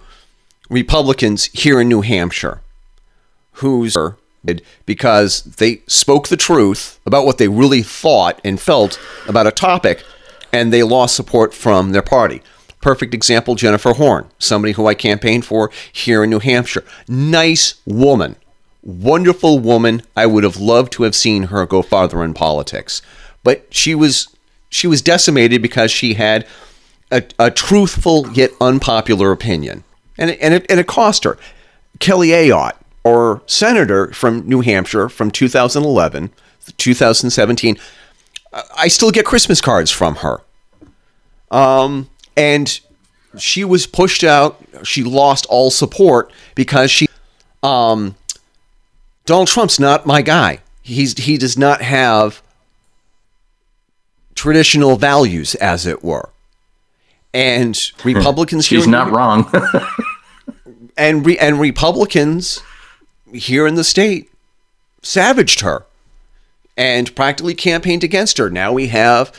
[0.71, 2.61] Republicans here in New Hampshire
[3.59, 3.97] who's
[4.87, 10.05] because they spoke the truth about what they really thought and felt about a topic
[10.53, 12.41] and they lost support from their party.
[12.81, 16.85] Perfect example Jennifer Horn, somebody who I campaigned for here in New Hampshire.
[17.09, 18.37] Nice woman,
[18.83, 20.03] wonderful woman.
[20.17, 23.03] I would have loved to have seen her go farther in politics.
[23.43, 24.29] But she was
[24.69, 26.47] she was decimated because she had
[27.11, 29.85] a, a truthful yet unpopular opinion.
[30.19, 31.39] And and it, and it cost her.
[31.99, 36.31] Kelly Ayotte, or senator from New Hampshire from 2011,
[36.79, 37.79] 2017,
[38.77, 40.41] I- still get Christmas cards from her.
[41.51, 42.81] Um, and
[43.39, 44.59] she was pushed out.
[44.85, 47.07] She lost all support because she,
[47.63, 48.15] um,
[49.27, 50.61] Donald Trump's not my guy.
[50.83, 52.43] He's he does not have
[54.35, 56.29] traditional values, as it were.
[57.33, 59.51] And Republicans She's here- not wrong.
[60.97, 62.61] and re- and Republicans
[63.35, 64.31] here in the state
[65.03, 65.85] savaged her
[66.77, 68.51] and practically campaigned against her.
[68.51, 69.33] Now we have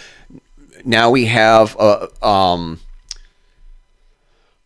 [0.84, 2.80] now we have uh, um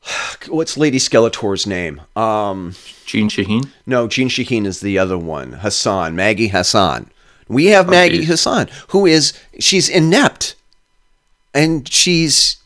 [0.48, 2.02] what's Lady Skeletor's name?
[2.16, 3.70] Um Jeanne Shaheen?
[3.86, 5.54] No, Jeanne Shaheen is the other one.
[5.54, 7.10] Hassan, Maggie Hassan.
[7.50, 10.56] We have Maggie Hassan, who is she's inept,
[11.52, 12.58] and she's,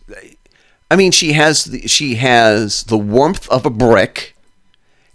[0.92, 4.33] I mean, she has the, she has the warmth of a brick,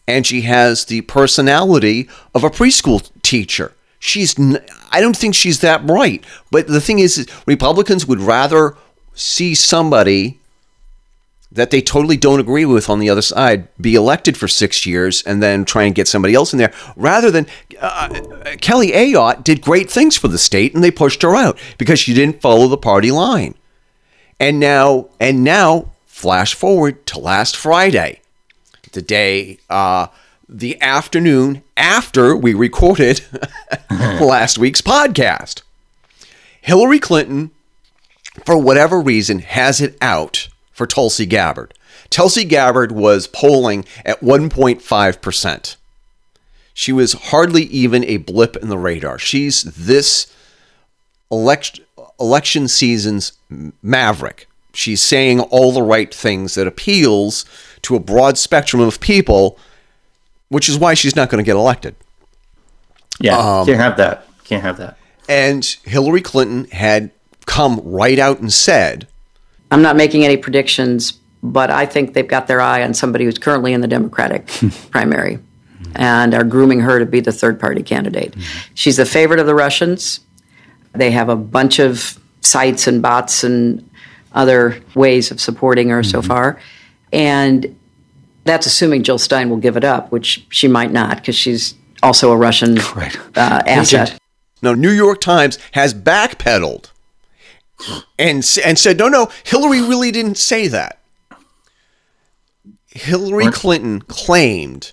[0.09, 3.75] and she has the personality of a preschool teacher.
[4.01, 6.25] She's, n- I don't think she's that bright.
[6.51, 8.75] But the thing is, Republicans would rather
[9.14, 10.40] see somebody
[11.53, 15.23] that they totally don't agree with on the other side be elected for six years
[15.23, 17.47] and then try and get somebody else in there rather than
[17.81, 18.09] uh,
[18.61, 22.14] Kelly Ayotte did great things for the state and they pushed her out because she
[22.14, 23.55] didn't follow the party line.
[24.40, 28.21] And now, and now, flash forward to last Friday,
[28.92, 30.09] the day, uh,
[30.48, 33.22] the afternoon after we recorded
[33.90, 35.62] last week's podcast.
[36.61, 37.51] Hillary Clinton,
[38.44, 41.74] for whatever reason, has it out for Tulsi Gabbard.
[42.11, 45.77] Tulsi Gabbard was polling at 1.5%.
[46.72, 49.18] She was hardly even a blip in the radar.
[49.18, 50.33] She's this
[51.31, 51.81] elect-
[52.20, 53.33] election season's
[53.83, 54.48] maverick.
[54.72, 57.44] She's saying all the right things that appeals
[57.83, 59.59] to a broad spectrum of people,
[60.49, 61.95] which is why she's not going to get elected.
[63.21, 64.27] Yeah, um, can't have that.
[64.45, 64.97] Can't have that.
[65.29, 67.11] And Hillary Clinton had
[67.47, 69.07] come right out and said
[69.71, 71.12] I'm not making any predictions,
[71.43, 74.47] but I think they've got their eye on somebody who's currently in the Democratic
[74.91, 75.38] primary
[75.95, 78.35] and are grooming her to be the third party candidate.
[78.75, 80.21] She's the favorite of the Russians.
[80.93, 83.88] They have a bunch of sites and bots and
[84.33, 86.11] other ways of supporting her mm-hmm.
[86.11, 86.61] so far.
[87.12, 87.77] And
[88.44, 92.33] that's assuming Jill Stein will give it up, which she might not because she's also
[92.33, 93.16] a Russian right.
[93.37, 94.18] uh, asset.
[94.62, 96.90] No, New York Times has backpedaled
[98.18, 100.99] and and said, "No, no, Hillary really didn't say that."
[102.88, 104.92] Hillary Clinton claimed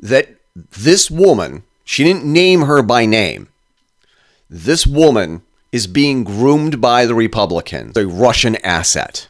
[0.00, 3.48] that this woman, she didn't name her by name.
[4.48, 9.28] This woman is being groomed by the Republicans, a Russian asset.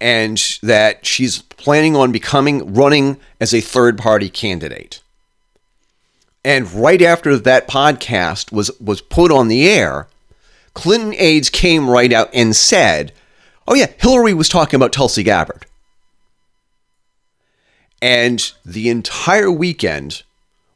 [0.00, 5.02] And that she's planning on becoming running as a third party candidate.
[6.42, 10.08] And right after that podcast was was put on the air,
[10.72, 13.12] Clinton aides came right out and said,
[13.68, 15.66] oh, yeah, Hillary was talking about Tulsi Gabbard.
[18.00, 20.22] And the entire weekend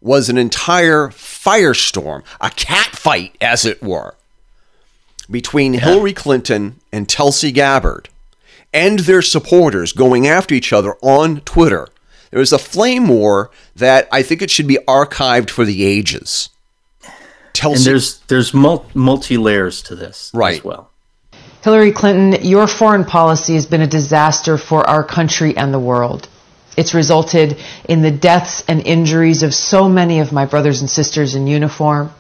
[0.03, 4.15] was an entire firestorm, a cat fight as it were,
[5.31, 5.81] between yeah.
[5.81, 8.11] Hillary Clinton and Tulsi Gabbard
[8.75, 11.89] and their supporters going after each other on Twitter.
[12.31, 16.51] There was a flame war that I think it should be archived for the ages.
[17.53, 20.59] Tells and there's there's multi layers to this right.
[20.59, 20.91] as well.
[21.63, 26.29] Hillary Clinton, your foreign policy has been a disaster for our country and the world.
[26.77, 27.57] It's resulted
[27.89, 32.13] in the deaths and injuries of so many of my brothers and sisters in uniform.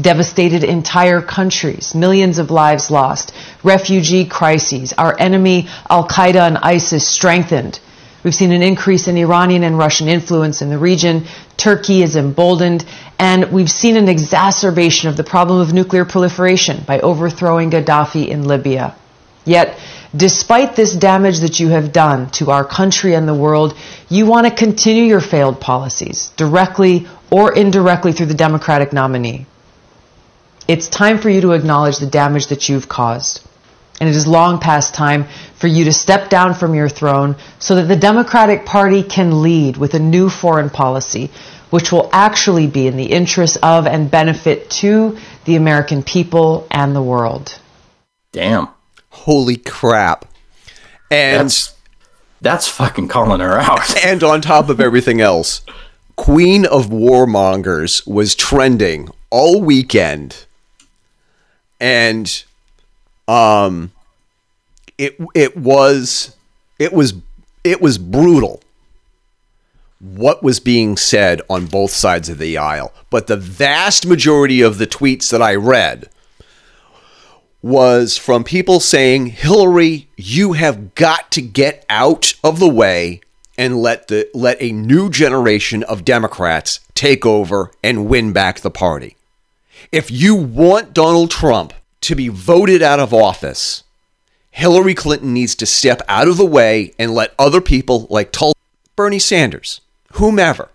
[0.00, 3.32] Devastated entire countries, millions of lives lost,
[3.62, 7.80] refugee crises, our enemy Al Qaeda and ISIS strengthened,
[8.24, 11.24] We've seen an increase in Iranian and Russian influence in the region.
[11.56, 12.84] Turkey is emboldened.
[13.18, 18.46] And we've seen an exacerbation of the problem of nuclear proliferation by overthrowing Gaddafi in
[18.46, 18.96] Libya.
[19.44, 19.78] Yet,
[20.14, 23.76] despite this damage that you have done to our country and the world,
[24.08, 29.46] you want to continue your failed policies, directly or indirectly through the Democratic nominee.
[30.68, 33.42] It's time for you to acknowledge the damage that you've caused
[34.00, 35.26] and it is long past time
[35.56, 39.76] for you to step down from your throne so that the Democratic Party can lead
[39.76, 41.30] with a new foreign policy
[41.70, 46.96] which will actually be in the interest of and benefit to the American people and
[46.96, 47.58] the world.
[48.32, 48.68] Damn.
[49.10, 50.24] Holy crap.
[51.10, 51.74] And that's,
[52.40, 53.96] that's fucking calling her out.
[54.04, 55.60] and on top of everything else,
[56.16, 60.46] Queen of Warmongers was trending all weekend.
[61.80, 62.44] And
[63.26, 63.92] um,
[64.96, 66.36] it it was
[66.78, 67.14] it was
[67.64, 68.60] it was brutal
[70.00, 72.92] what was being said on both sides of the aisle.
[73.10, 76.08] But the vast majority of the tweets that I read
[77.62, 83.20] was from people saying, Hillary, you have got to get out of the way
[83.56, 88.70] and let the let a new generation of Democrats take over and win back the
[88.70, 89.16] party.
[89.90, 91.72] If you want Donald Trump
[92.02, 93.84] to be voted out of office,
[94.50, 98.54] Hillary Clinton needs to step out of the way and let other people like Tulsi,
[98.96, 99.80] Bernie Sanders,
[100.12, 100.68] whomever,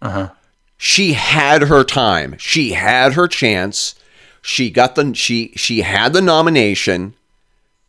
[0.00, 0.30] Uh-huh.
[0.76, 2.36] She had her time.
[2.38, 3.94] She had her chance.
[4.42, 7.14] She got the she she had the nomination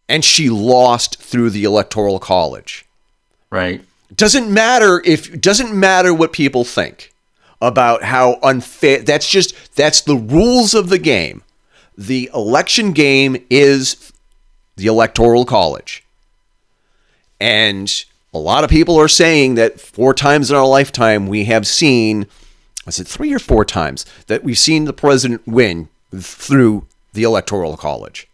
[0.08, 2.86] and she lost through the electoral college.
[3.50, 3.84] Right.
[4.16, 7.12] Doesn't matter if doesn't matter what people think
[7.62, 11.44] about how unfair that's just that's the rules of the game.
[11.98, 14.12] The election game is
[14.76, 16.04] the electoral college.
[17.40, 21.66] And a lot of people are saying that four times in our lifetime we have
[21.66, 22.28] seen
[22.86, 27.78] was it three or four times that we've seen the president win through the electoral
[27.78, 28.28] college.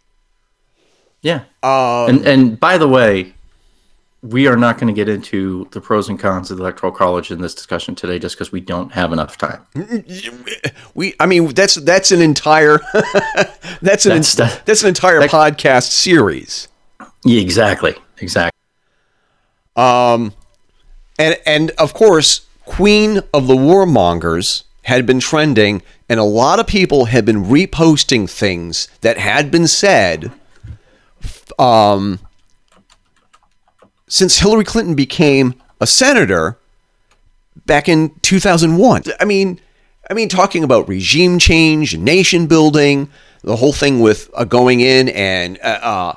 [1.22, 1.44] Yeah.
[1.62, 3.34] Um, and and by the way,
[4.22, 7.30] we are not going to get into the pros and cons of the electoral college
[7.32, 9.66] in this discussion today, just because we don't have enough time.
[10.94, 12.78] We, I mean, that's that's an entire
[13.82, 16.68] that's an That's the- that's an entire podcast series.
[17.24, 17.94] Yeah, exactly.
[18.18, 18.56] Exactly.
[19.76, 20.32] and
[21.18, 27.06] and of course, Queen of the Warmongers had been trending, and a lot of people
[27.06, 30.32] had been reposting things that had been said,
[31.58, 32.18] um,
[34.12, 36.58] since Hillary Clinton became a senator
[37.64, 39.04] back in 2001.
[39.18, 39.58] I mean,
[40.10, 43.08] I mean, talking about regime change, nation building,
[43.40, 46.14] the whole thing with uh, going in and uh,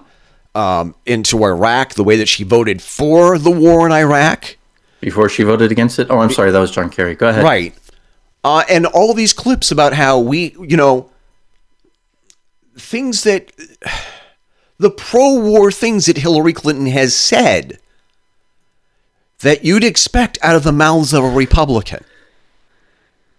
[0.53, 4.57] uh, um, into Iraq, the way that she voted for the war in Iraq.
[4.99, 6.07] Before she voted against it.
[6.09, 6.51] Oh, I'm sorry.
[6.51, 7.15] That was John Kerry.
[7.15, 7.45] Go ahead.
[7.45, 7.73] Right.
[8.43, 11.09] Uh, and all these clips about how we, you know,
[12.77, 13.53] things that
[14.79, 17.79] the pro war things that Hillary Clinton has said
[19.45, 22.03] that you'd expect out of the mouths of a Republican.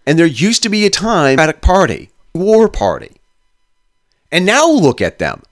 [0.05, 3.17] And there used to be a time, Democratic Party, war party.
[4.31, 5.43] And now look at them.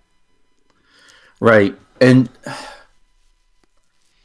[1.42, 1.76] Right.
[2.00, 2.30] And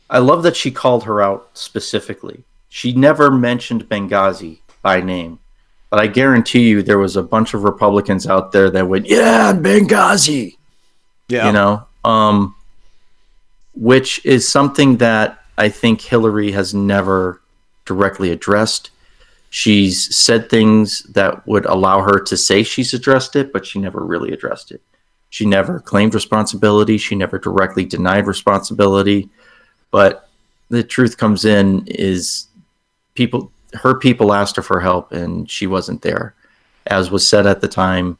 [0.09, 2.45] I love that she called her out specifically.
[2.68, 5.41] She never mentioned Benghazi by name.
[5.91, 9.53] But I guarantee you there was a bunch of Republicans out there that went, "Yeah,
[9.53, 10.59] Benghazi."
[11.28, 11.47] Yeah.
[11.49, 12.55] You know, um
[13.74, 17.42] which is something that I think Hillary has never
[17.84, 18.90] directly addressed.
[19.50, 24.00] She's said things that would allow her to say she's addressed it, but she never
[24.02, 24.80] really addressed it.
[25.28, 26.96] She never claimed responsibility.
[26.96, 29.28] She never directly denied responsibility.
[29.90, 30.30] But
[30.70, 32.46] the truth comes in is
[33.14, 36.32] people, her people asked her for help and she wasn't there.
[36.86, 38.16] As was said at the time,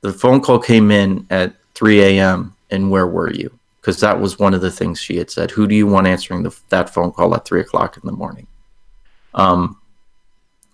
[0.00, 2.56] the phone call came in at 3 a.m.
[2.68, 3.57] and where were you?
[3.88, 5.50] Because that was one of the things she had said.
[5.50, 8.46] Who do you want answering the, that phone call at 3 o'clock in the morning?
[9.32, 9.80] Um,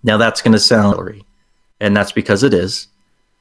[0.03, 1.25] now that's going to sound Hillary,
[1.79, 2.89] and that's because it is,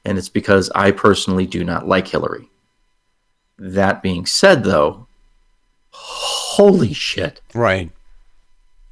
[0.06, 2.52] and it's because I personally do not like Hillary.
[3.58, 5.08] That being said, though,
[5.90, 7.90] holy shit, Right.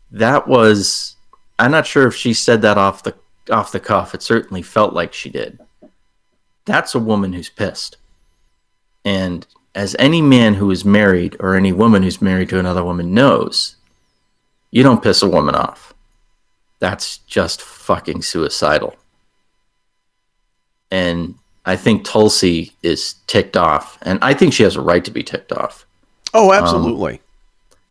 [0.09, 1.15] that was.
[1.59, 3.13] I'm not sure if she said that off the
[3.51, 4.15] off the cuff.
[4.15, 5.59] It certainly felt like she did.
[6.65, 7.97] That's a woman who's pissed,
[9.05, 13.13] and as any man who is married or any woman who's married to another woman
[13.13, 13.75] knows,
[14.71, 15.93] you don't piss a woman off.
[16.79, 18.95] That's just fucking suicidal.
[20.89, 25.11] And I think Tulsi is ticked off, and I think she has a right to
[25.11, 25.85] be ticked off.
[26.33, 27.21] Oh, um, absolutely.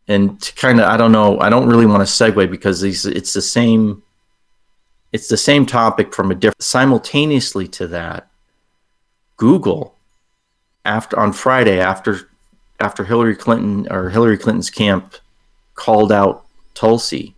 [0.07, 3.05] And to kind of, I don't know, I don't really want to segue because these,
[3.05, 4.03] it's the same,
[5.13, 6.61] it's the same topic from a different.
[6.61, 8.29] Simultaneously to that,
[9.37, 9.95] Google,
[10.85, 12.29] after on Friday after
[12.79, 15.15] after Hillary Clinton or Hillary Clinton's camp
[15.75, 17.35] called out Tulsi,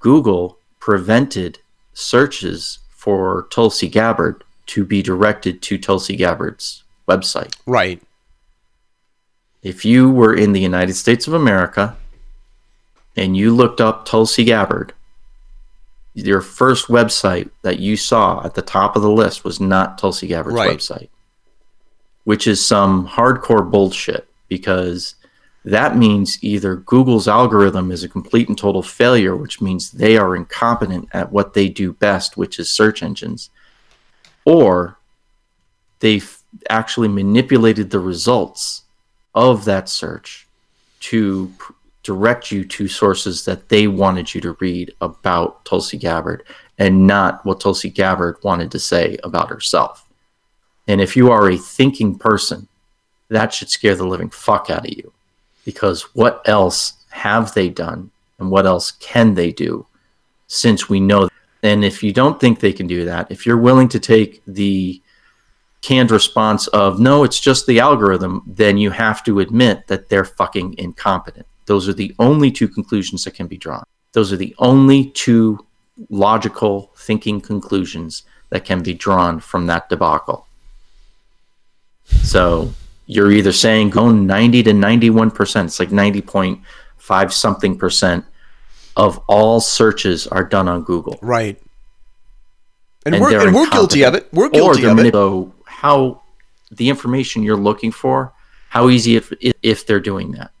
[0.00, 1.58] Google prevented
[1.94, 7.54] searches for Tulsi Gabbard to be directed to Tulsi Gabbard's website.
[7.66, 8.00] right.
[9.62, 11.96] If you were in the United States of America
[13.16, 14.92] and you looked up Tulsi Gabbard,
[16.14, 20.26] your first website that you saw at the top of the list was not Tulsi
[20.26, 20.76] Gabbard's Right.
[20.76, 21.08] website,
[22.24, 25.14] which is some hardcore bullshit because
[25.64, 30.34] that means either Google's algorithm is a complete and total failure, which means they are
[30.34, 33.50] incompetent at what they do best, which is search engines,
[34.44, 34.98] or
[36.00, 38.82] they've actually manipulated the results
[39.34, 40.46] of that search
[41.00, 46.42] to pr- direct you to sources that they wanted you to read about Tulsi Gabbard
[46.76, 50.04] and not what Tulsi Gabbard wanted to say about herself.
[50.88, 52.68] And if you are a thinking person,
[53.28, 55.12] that should scare the living fuck out of you.
[55.64, 59.86] Because what else have they done and what else can they do
[60.46, 61.28] since we know
[61.62, 65.00] and if you don't think they can do that if you're willing to take the
[65.82, 70.24] canned response of no it's just the algorithm then you have to admit that they're
[70.24, 71.46] fucking incompetent.
[71.66, 73.84] Those are the only two conclusions that can be drawn.
[74.12, 75.64] Those are the only two
[76.10, 80.46] logical thinking conclusions that can be drawn from that debacle.
[82.06, 82.72] So
[83.06, 88.24] you're either saying go 90 to 91%, it's like 90.5 something percent
[88.96, 91.18] of all searches are done on Google.
[91.22, 91.60] Right.
[93.04, 94.28] And, and we're, and we're guilty of it.
[94.32, 95.12] We're guilty of it.
[95.12, 96.22] So how
[96.70, 98.32] the information you're looking for,
[98.68, 99.32] how easy if
[99.62, 100.52] if they're doing that.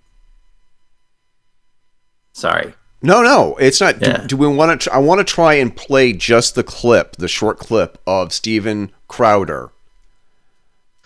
[2.32, 2.74] Sorry.
[3.02, 4.00] No, no, it's not.
[4.00, 4.18] Yeah.
[4.18, 4.92] Do, do, we want to?
[4.92, 9.70] I want to try and play just the clip, the short clip of Steven Crowder.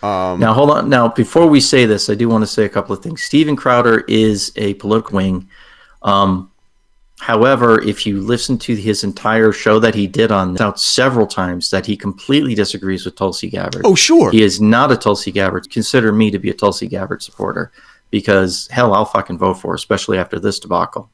[0.03, 0.89] Um, now, hold on.
[0.89, 3.23] Now, before we say this, I do want to say a couple of things.
[3.23, 5.49] Steven Crowder is a political wing.
[6.03, 6.51] Um,
[7.19, 11.71] however, if you listen to his entire show that he did on out several times,
[11.71, 13.81] that he completely disagrees with Tulsi Gabbard.
[13.85, 14.29] Oh, sure.
[14.31, 15.69] He is not a Tulsi Gabbard.
[15.71, 17.71] Consider me to be a Tulsi Gabbard supporter
[18.11, 21.09] because hell, I'll fucking vote for, her, especially after this debacle.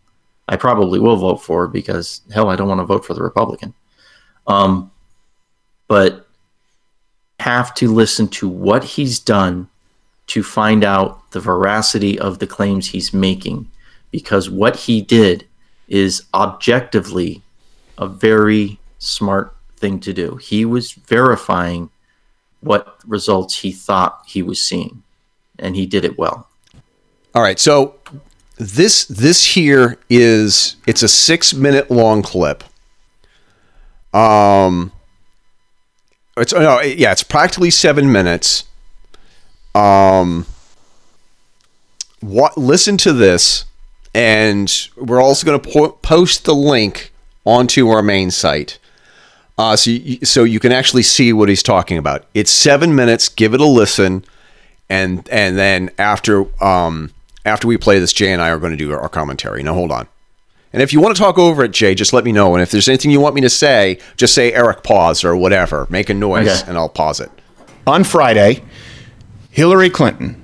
[0.50, 3.74] I probably will vote for because hell, I don't want to vote for the Republican.
[4.46, 4.92] Um,
[5.88, 6.28] but
[7.44, 9.68] have to listen to what he's done
[10.28, 13.70] to find out the veracity of the claims he's making
[14.12, 15.46] because what he did
[15.90, 17.42] is objectively
[17.98, 20.38] a very smart thing to do.
[20.38, 21.90] He was verifying
[22.62, 25.04] what results he thought he was seeing,
[25.60, 26.48] and he did it well.
[27.36, 27.96] All right, so
[28.58, 32.64] this this here is it's a six minute long clip.
[34.14, 34.93] Um,
[36.38, 38.66] it's no, yeah, it's practically seven minutes.
[39.76, 40.46] Um,
[42.22, 42.58] what?
[42.58, 43.66] Listen to this,
[44.14, 47.12] and we're also going to po- post the link
[47.46, 48.80] onto our main site.
[49.58, 52.26] Uh, so you, so you can actually see what he's talking about.
[52.34, 53.30] It's seven minutes.
[53.30, 54.26] Give it a listen,
[54.90, 57.12] and and then after um
[57.46, 59.62] after we play this, Jay and I are going to do our commentary.
[59.62, 60.08] Now, hold on.
[60.74, 62.56] And if you want to talk over it, Jay, just let me know.
[62.56, 65.86] And if there's anything you want me to say, just say Eric pause or whatever.
[65.90, 66.70] Make a noise okay.
[66.70, 67.32] and I'll pause it.
[67.86, 68.64] On Friday,
[69.52, 70.44] Hillary Clinton,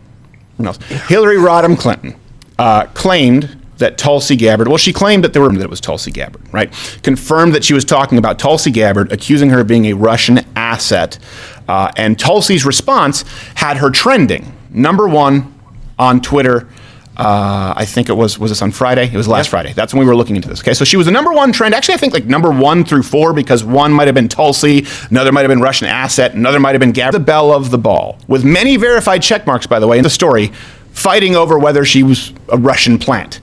[0.60, 0.74] no,
[1.08, 2.16] Hillary Rodham Clinton,
[2.60, 6.12] uh, claimed that Tulsi Gabbard, well, she claimed that there were that it was Tulsi
[6.12, 6.72] Gabbard, right?
[7.02, 11.18] Confirmed that she was talking about Tulsi Gabbard, accusing her of being a Russian asset.
[11.68, 13.24] Uh, and Tulsi's response
[13.56, 15.56] had her trending number one
[15.98, 16.68] on Twitter
[17.20, 19.04] uh, I think it was was this on Friday?
[19.06, 19.50] It was last.
[19.50, 19.74] Friday.
[19.74, 20.62] That's when we were looking into this.
[20.62, 21.76] Okay, so she was the number one trend.
[21.76, 25.34] Actually, I think like number one through four because one might have been Tulsi, another
[25.34, 28.18] might have been Russian asset, another might have been Gab, the belle of the ball,
[28.30, 30.48] with many verified check marks, by the way, in the story,
[30.92, 33.42] fighting over whether she was a Russian plant.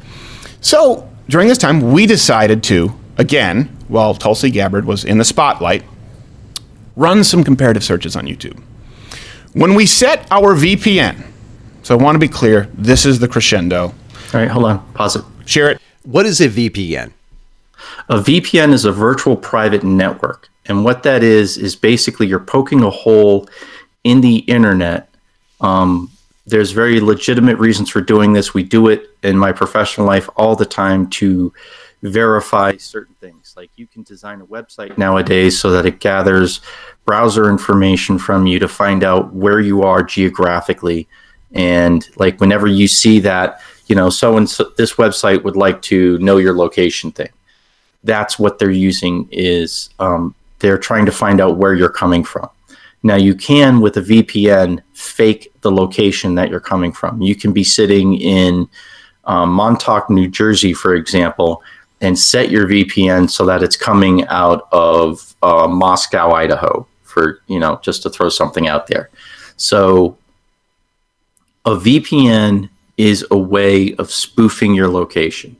[0.62, 5.84] So during this time, we decided to again, while Tulsi Gabbard was in the spotlight,
[6.96, 8.58] run some comparative searches on YouTube.
[9.52, 11.24] When we set our VPN
[11.86, 12.68] so I want to be clear.
[12.74, 13.84] This is the crescendo.
[13.84, 13.94] All
[14.34, 14.92] right, hold on.
[14.94, 15.24] Pause it.
[15.44, 15.80] Share it.
[16.02, 17.12] What is a VPN?
[18.08, 20.48] A VPN is a virtual private network.
[20.64, 23.48] And what that is, is basically you're poking a hole
[24.02, 25.08] in the internet.
[25.60, 26.10] Um,
[26.44, 28.52] there's very legitimate reasons for doing this.
[28.52, 31.52] We do it in my professional life all the time to
[32.02, 33.54] verify certain things.
[33.56, 36.62] Like you can design a website nowadays so that it gathers
[37.04, 41.06] browser information from you to find out where you are geographically
[41.52, 45.80] and like whenever you see that you know so and so this website would like
[45.82, 47.30] to know your location thing.
[48.04, 52.48] That's what they're using is um, they're trying to find out where you're coming from.
[53.02, 57.20] Now you can with a vpn fake the location that you're coming from.
[57.22, 58.68] You can be sitting in
[59.24, 61.62] um, montauk new jersey for example
[62.00, 67.58] and set your vpn so that it's coming out of uh, moscow idaho for you
[67.58, 69.10] know just to throw something out there.
[69.56, 70.18] So
[71.66, 75.56] a VPN is a way of spoofing your location.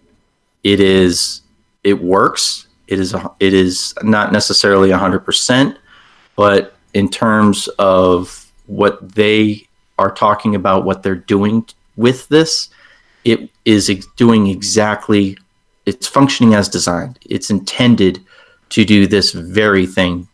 [0.63, 1.43] It is
[1.85, 2.67] it works.
[2.89, 5.77] It is a, it is not necessarily 100%,
[6.37, 9.67] but in terms of what they
[9.99, 12.71] are talking about what they're doing with this,
[13.25, 15.37] it is doing exactly
[15.85, 17.19] it's functioning as designed.
[17.27, 18.25] It's intended
[18.71, 20.29] to do this very thing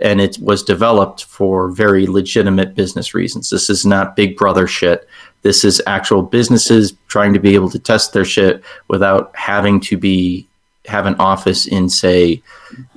[0.00, 3.50] and it was developed for very legitimate business reasons.
[3.50, 5.08] This is not big brother shit.
[5.42, 9.96] This is actual businesses trying to be able to test their shit without having to
[9.96, 10.46] be
[10.86, 12.42] have an office in say,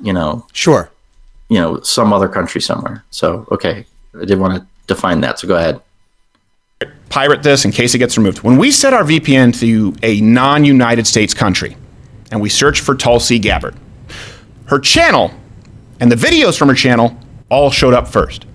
[0.02, 0.90] you know, sure,
[1.50, 3.04] you know, some other country somewhere.
[3.12, 3.86] So, okay,
[4.20, 5.40] I did want to define that.
[5.40, 5.82] So go ahead.
[7.10, 8.40] Pirate this in case it gets removed.
[8.40, 11.78] When we set our VPN to a non-United States country
[12.32, 13.76] and we search for Tulsi Gabbard,
[14.66, 15.32] her channel
[16.00, 17.18] and the videos from her channel
[17.50, 18.46] all showed up first.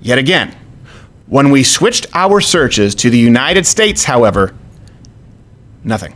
[0.00, 0.56] Yet again,
[1.32, 4.54] when we switched our searches to the United States, however,
[5.82, 6.14] nothing.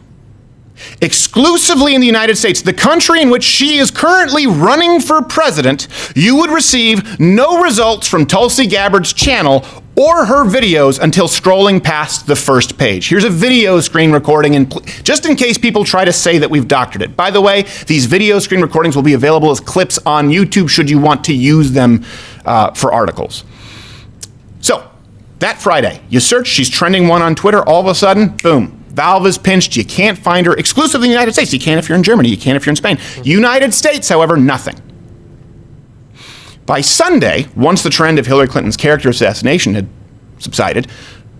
[1.00, 5.88] exclusively in the United States, the country in which she is currently running for president,
[6.14, 9.64] you would receive no results from Tulsi Gabbard's channel
[9.96, 13.08] or her videos until scrolling past the first page.
[13.08, 16.50] Here's a video screen recording, and pl- just in case people try to say that
[16.50, 17.16] we've doctored it.
[17.16, 20.90] By the way, these video screen recordings will be available as clips on YouTube should
[20.90, 22.04] you want to use them
[22.44, 23.44] uh, for articles.
[24.60, 24.90] So,
[25.38, 29.26] that Friday, you search, she's trending one on Twitter, all of a sudden, boom, valve
[29.26, 29.76] is pinched.
[29.76, 31.52] You can't find her exclusively in the United States.
[31.52, 32.98] You can if you're in Germany, you can if you're in Spain.
[33.22, 34.80] United States, however, nothing.
[36.64, 39.88] By Sunday, once the trend of Hillary Clinton's character assassination had
[40.38, 40.88] subsided,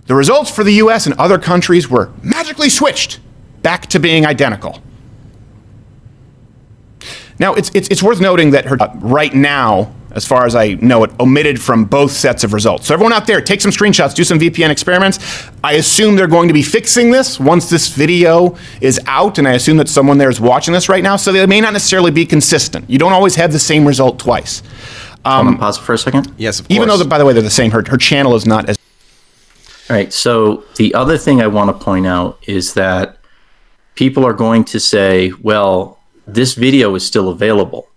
[0.07, 3.19] the results for the US and other countries were magically switched
[3.63, 4.81] back to being identical.
[7.39, 10.75] Now, it's, it's, it's worth noting that her, uh, right now, as far as I
[10.75, 12.87] know it, omitted from both sets of results.
[12.87, 15.19] So, everyone out there, take some screenshots, do some VPN experiments.
[15.63, 19.53] I assume they're going to be fixing this once this video is out, and I
[19.53, 22.27] assume that someone there is watching this right now, so they may not necessarily be
[22.27, 22.89] consistent.
[22.89, 24.63] You don't always have the same result twice.
[25.27, 26.33] Hold on, um, pause for a second.
[26.39, 26.77] Yes, of course.
[26.77, 28.79] Even though, by the way, they're the same, her, her channel is not as.
[29.91, 30.13] All right.
[30.13, 33.19] So the other thing I want to point out is that
[33.95, 37.89] people are going to say, well, this video is still available.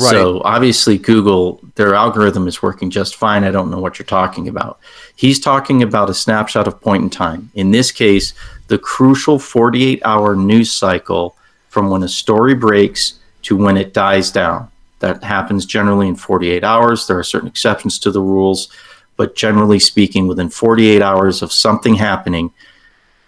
[0.00, 0.10] Right.
[0.10, 3.44] So obviously, Google, their algorithm is working just fine.
[3.44, 4.78] I don't know what you're talking about.
[5.16, 7.50] He's talking about a snapshot of point in time.
[7.54, 8.32] In this case,
[8.68, 11.36] the crucial 48 hour news cycle
[11.68, 14.70] from when a story breaks to when it dies down.
[15.00, 17.06] That happens generally in 48 hours.
[17.06, 18.68] There are certain exceptions to the rules,
[19.16, 22.52] but generally speaking, within 48 hours of something happening,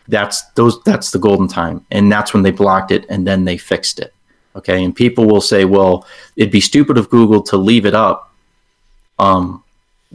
[0.09, 3.57] that's those that's the golden time, and that's when they blocked it, and then they
[3.57, 4.15] fixed it.
[4.57, 8.33] Okay, and people will say, well, it'd be stupid of Google to leave it up,
[9.19, 9.65] um,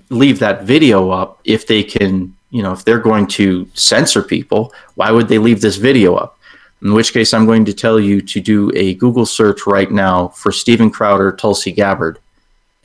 [0.09, 4.73] leave that video up if they can, you know, if they're going to censor people,
[4.95, 6.37] why would they leave this video up?
[6.81, 10.29] In which case, I'm going to tell you to do a Google search right now
[10.29, 12.19] for Steven Crowder, Tulsi Gabbard,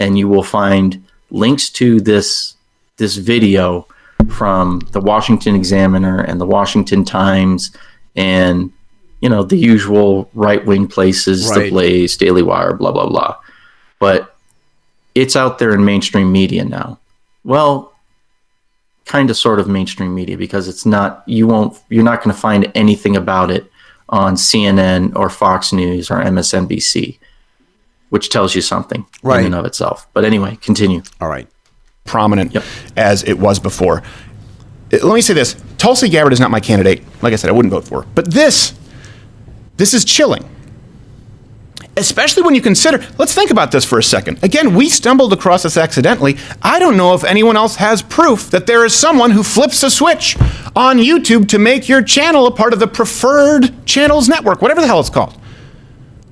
[0.00, 2.56] and you will find links to this
[2.96, 3.86] this video
[4.30, 7.76] from the Washington Examiner and the Washington Times
[8.16, 8.72] and
[9.24, 11.64] you know the usual right wing places, Right.
[11.64, 13.36] the Blaze, Daily Wire, blah blah blah.
[13.98, 14.18] But
[15.14, 16.98] it's out there in mainstream media now.
[17.42, 17.92] Well,
[19.06, 22.40] kind of sort of mainstream media because it's not you won't you're not going to
[22.40, 23.70] find anything about it
[24.10, 27.18] on CNN or Fox News or MSNBC,
[28.10, 29.40] which tells you something Right.
[29.40, 30.06] in and of itself.
[30.12, 31.02] But anyway, continue.
[31.20, 31.48] All right.
[32.04, 32.64] prominent Yep.
[32.98, 34.02] as it was before.
[34.92, 37.02] Let me say this: Tulsi Gabbard is not my candidate.
[37.22, 38.06] Like I said, I wouldn't vote for her.
[38.14, 38.74] But this,
[39.76, 40.48] this is chilling.
[41.96, 44.42] Especially when you consider, let's think about this for a second.
[44.42, 46.36] Again, we stumbled across this accidentally.
[46.60, 49.90] I don't know if anyone else has proof that there is someone who flips a
[49.90, 50.36] switch
[50.74, 54.88] on YouTube to make your channel a part of the preferred channels network, whatever the
[54.88, 55.38] hell it's called.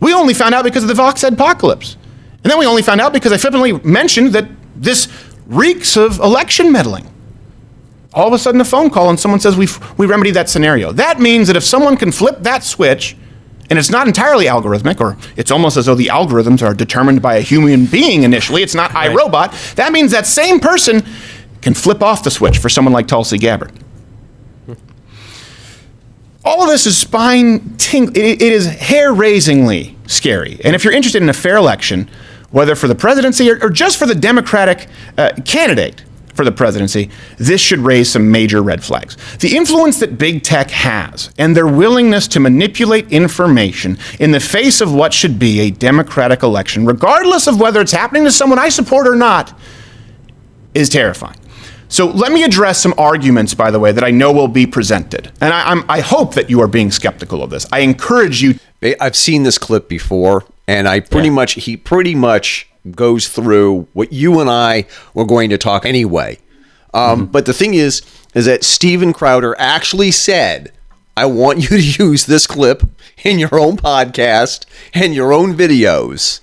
[0.01, 1.97] We only found out because of the Vox apocalypse.
[2.43, 5.07] And then we only found out because I flippantly mentioned that this
[5.47, 7.09] reeks of election meddling.
[8.15, 10.91] All of a sudden, a phone call and someone says, We've, we remedied that scenario.
[10.93, 13.17] That means that if someone can flip that switch,
[13.73, 17.37] and it's not entirely algorithmic, or it's almost as though the algorithms are determined by
[17.37, 21.03] a human being initially, it's not iRobot, that means that same person
[21.63, 23.73] can flip off the switch for someone like Tulsi Gabbard.
[26.45, 28.15] All of this is spine tingling.
[28.15, 30.61] It, it is hair raisingly scary.
[30.63, 32.11] And if you're interested in a fair election,
[32.51, 36.05] whether for the presidency or, or just for the Democratic uh, candidate
[36.35, 39.17] for the presidency, this should raise some major red flags.
[39.39, 44.81] The influence that big tech has and their willingness to manipulate information in the face
[44.81, 48.69] of what should be a democratic election, regardless of whether it's happening to someone I
[48.69, 49.59] support or not,
[50.75, 51.39] is terrifying.
[51.89, 55.31] So let me address some arguments, by the way, that I know will be presented.
[55.43, 57.67] And I, I'm, I hope that you are being skeptical of this.
[57.71, 58.59] I encourage you.
[58.99, 64.13] I've seen this clip before, and I pretty much he pretty much goes through what
[64.13, 66.39] you and I were going to talk anyway.
[66.95, 68.03] Um, But the thing is,
[68.35, 70.73] is that Steven Crowder actually said,
[71.17, 72.83] "I want you to use this clip
[73.25, 76.41] in your own podcast and your own videos."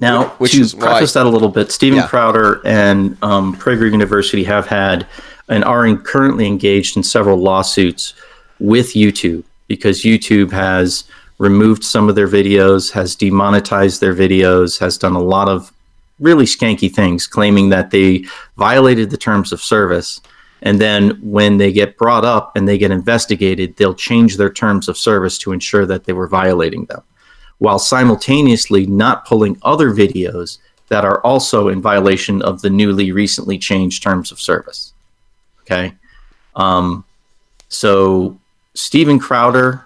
[0.00, 2.06] Now, Which to is why- preface that a little bit, Steven Yeah.
[2.08, 5.06] Crowder and um, Prager University have had
[5.48, 8.14] and are in, currently engaged in several lawsuits
[8.58, 11.04] with YouTube because YouTube has
[11.38, 15.72] removed some of their videos, has demonetized their videos, has done a lot of
[16.24, 18.24] really skanky things, claiming that they
[18.56, 20.20] violated the terms of service.
[20.62, 24.88] And then when they get brought up and they get investigated, they'll change their terms
[24.88, 27.02] of service to ensure that they were violating them
[27.58, 30.58] while simultaneously not pulling other videos
[30.88, 34.92] that are also in violation of the newly recently changed terms of service.
[35.62, 35.94] Okay.
[36.56, 37.04] Um,
[37.68, 38.38] so
[38.74, 39.84] Steven Crowder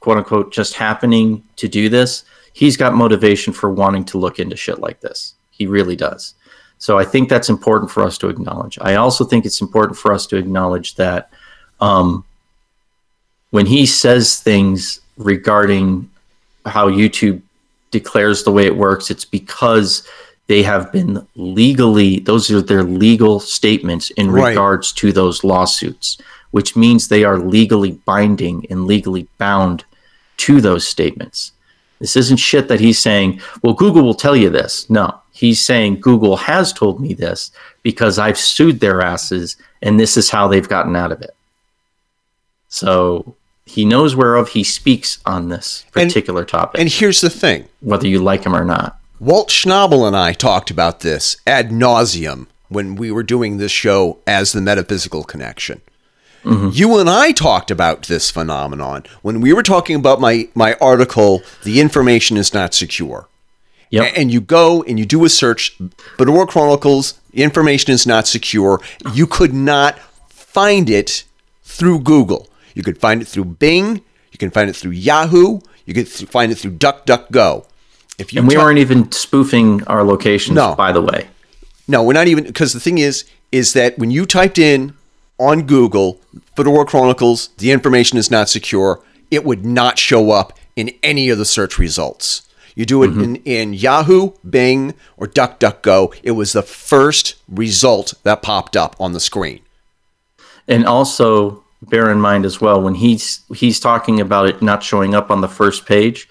[0.00, 2.24] quote unquote just happening to do this.
[2.54, 5.34] He's got motivation for wanting to look into shit like this.
[5.52, 6.34] He really does.
[6.78, 8.76] So I think that's important for us to acknowledge.
[8.80, 11.30] I also think it's important for us to acknowledge that
[11.80, 12.24] um,
[13.50, 16.10] when he says things regarding
[16.66, 17.40] how YouTube
[17.92, 20.06] declares the way it works, it's because
[20.48, 24.48] they have been legally, those are their legal statements in Right.
[24.48, 26.18] regards to those lawsuits,
[26.50, 29.84] which means they are legally binding and legally bound
[30.38, 31.52] to those statements.
[32.02, 34.90] This isn't shit that he's saying, well, Google will tell you this.
[34.90, 37.52] No, he's saying Google has told me this
[37.84, 41.30] because I've sued their asses and this is how they've gotten out of it.
[42.68, 43.36] So
[43.66, 48.08] he knows whereof he speaks on this And- particular topic, And here's the thing whether
[48.08, 48.98] you like him or not.
[49.20, 54.18] Walt Schnabel and I talked about this ad nauseum when we were doing this show
[54.26, 55.80] as the Metaphysical Connection.
[56.44, 56.70] Mm-hmm.
[56.72, 61.42] You and I talked about this phenomenon when we were talking about my, my article,
[61.62, 63.28] The Information is Not Secure.
[63.90, 64.02] Yep.
[64.04, 65.78] A- And you go and you do a search,
[66.18, 68.80] Fedora Chronicles, the information is not secure.
[69.14, 71.24] You could not find it
[71.62, 72.48] through Google.
[72.74, 74.02] You could find it through Bing.
[74.32, 75.60] You can find it through Yahoo.
[75.86, 77.66] You could th- find it through DuckDuckGo.
[78.18, 80.74] If you and we ty- weren't even spoofing our locations, No.
[80.74, 81.28] by the way.
[81.88, 84.94] no, we're not even because the thing is, is that when you typed in
[85.42, 86.20] on Google
[86.56, 91.38] Fedora Chronicles, the information is not secure, it would not show up in any of
[91.38, 92.48] the search results.
[92.74, 93.22] You do it mm-hmm.
[93.22, 99.12] in, in Yahoo, Bing, or DuckDuckGo, it was the first result that popped up on
[99.12, 99.60] the screen.
[100.68, 105.14] And also bear in mind as well when he's he's talking about it not showing
[105.14, 106.28] up on the first page.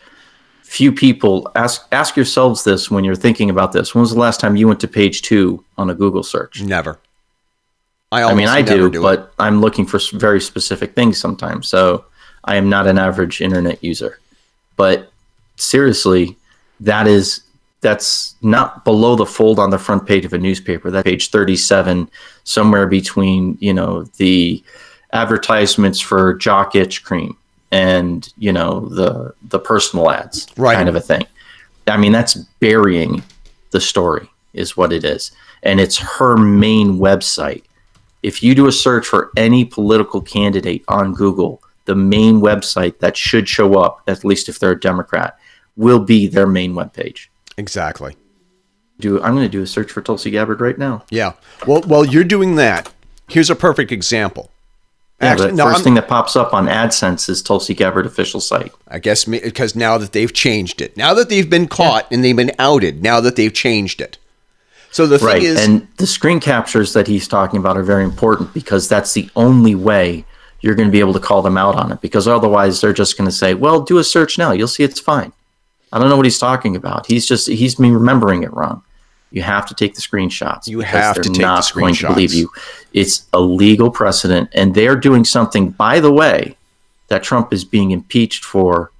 [0.64, 3.94] Few people ask ask yourselves this when you're thinking about this.
[3.94, 6.62] When was the last time you went to page two on a Google search?
[6.62, 6.98] Never.
[8.12, 9.02] I, I mean, I do, it.
[9.02, 11.68] but I'm looking for very specific things sometimes.
[11.68, 12.06] So
[12.44, 14.20] I am not an average internet user.
[14.76, 15.12] But
[15.56, 16.38] seriously,
[16.82, 17.42] that is
[17.82, 20.92] that's not below the fold on the front page of a newspaper.
[20.92, 22.10] That page 37,
[22.44, 24.64] somewhere between you know the
[25.14, 27.38] advertisements for Jock Itch Cream
[27.72, 30.76] and you know the the personal ads, Right.
[30.76, 31.26] kind of a thing.
[31.88, 33.24] I mean, that's burying
[33.72, 35.32] the story, is what it is,
[35.64, 37.64] and it's her main website
[38.24, 43.18] if you do a search for any political candidate on Google, the main website that
[43.18, 45.38] should show up, at least if they're a Democrat,
[45.76, 47.28] will be their main webpage.
[47.58, 48.16] exactly.
[49.00, 51.04] Do I'm going to do a search for Tulsi Gabbard right now.
[51.10, 51.34] Yeah.
[51.66, 52.94] Well, while you're doing that,
[53.28, 54.52] here's a perfect example.
[55.20, 58.06] Yeah, Actually, the no, 1st I'm- thing that pops up on AdSense is Tulsi Gabbard
[58.06, 58.72] official site.
[58.88, 62.36] I guess because now that they've changed it, now that they've been caught and they've
[62.36, 64.20] been outed, now that they've changed it.
[64.92, 65.44] So the thing Right.
[65.44, 69.30] is, and the screen captures that he's talking about are very important because that's the
[69.36, 70.26] only way
[70.60, 73.18] you're going to be able to call them out on it because otherwise they're just
[73.18, 74.52] going to say, well, do a search now.
[74.52, 75.32] You'll see it's fine.
[75.92, 77.08] I don't know what he's talking about.
[77.08, 78.84] He's just, he's me remembering it wrong.
[79.32, 80.68] You have to take the screenshots.
[80.68, 82.50] You have to take the not going to believe you.
[82.94, 84.50] It's a legal precedent.
[84.54, 86.58] And they're doing something, by the way,
[87.08, 88.92] that Trump is being impeached for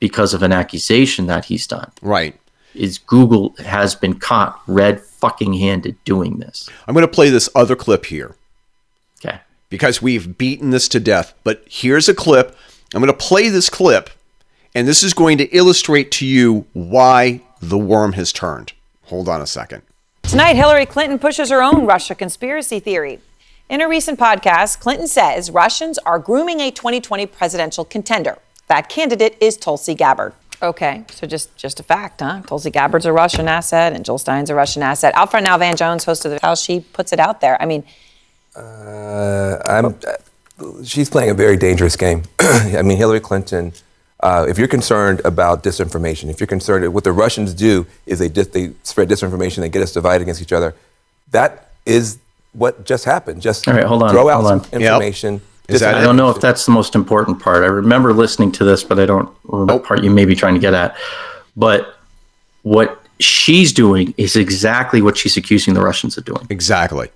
[0.00, 2.38] because of an accusation that he's done right.
[2.74, 6.68] Is Google has been caught red fucking handed doing this.
[6.86, 8.34] I'm going to play this other clip here
[9.24, 9.38] Okay.
[9.70, 11.34] because we've beaten this to death.
[11.44, 12.56] But here's a clip.
[12.94, 14.10] I'm going to play this clip,
[14.74, 18.72] and this is going to illustrate to you why the worm has turned.
[19.04, 19.82] Hold on a second.
[20.22, 23.20] Tonight, Hillary Clinton pushes her own Russia conspiracy theory.
[23.68, 28.38] In a recent podcast, Clinton says Russians are grooming a 2020 presidential contender.
[28.66, 30.34] That candidate is Tulsi Gabbard.
[30.64, 32.40] Okay, so just just a fact, huh?
[32.46, 35.14] Tulsi Gabbard's a Russian asset, and Jill Stein's a Russian asset.
[35.14, 37.60] Out front now, Van Jones, host of the how she puts it out there.
[37.62, 37.84] I mean,
[39.66, 42.22] I'm, uh, she's playing a very dangerous game.
[42.40, 43.72] I mean, Hillary Clinton.
[44.20, 48.30] Uh, if you're concerned about disinformation, if you're concerned, what the Russians do is they
[48.30, 50.74] dis- they spread disinformation, they get us divided against each other.
[51.32, 52.18] That is
[52.54, 53.42] what just happened.
[53.42, 54.80] Just All right, hold on, throw out hold some on.
[54.80, 54.92] Yep.
[54.92, 55.42] information.
[55.68, 57.64] Is that I don't know if that's the most important part.
[57.64, 59.76] I remember listening to this, but I don't remember oh.
[59.76, 60.96] what part you may be trying to get at.
[61.56, 61.96] But
[62.62, 66.46] what she's doing is exactly what she's accusing the Russians of doing.
[66.50, 67.08] Exactly.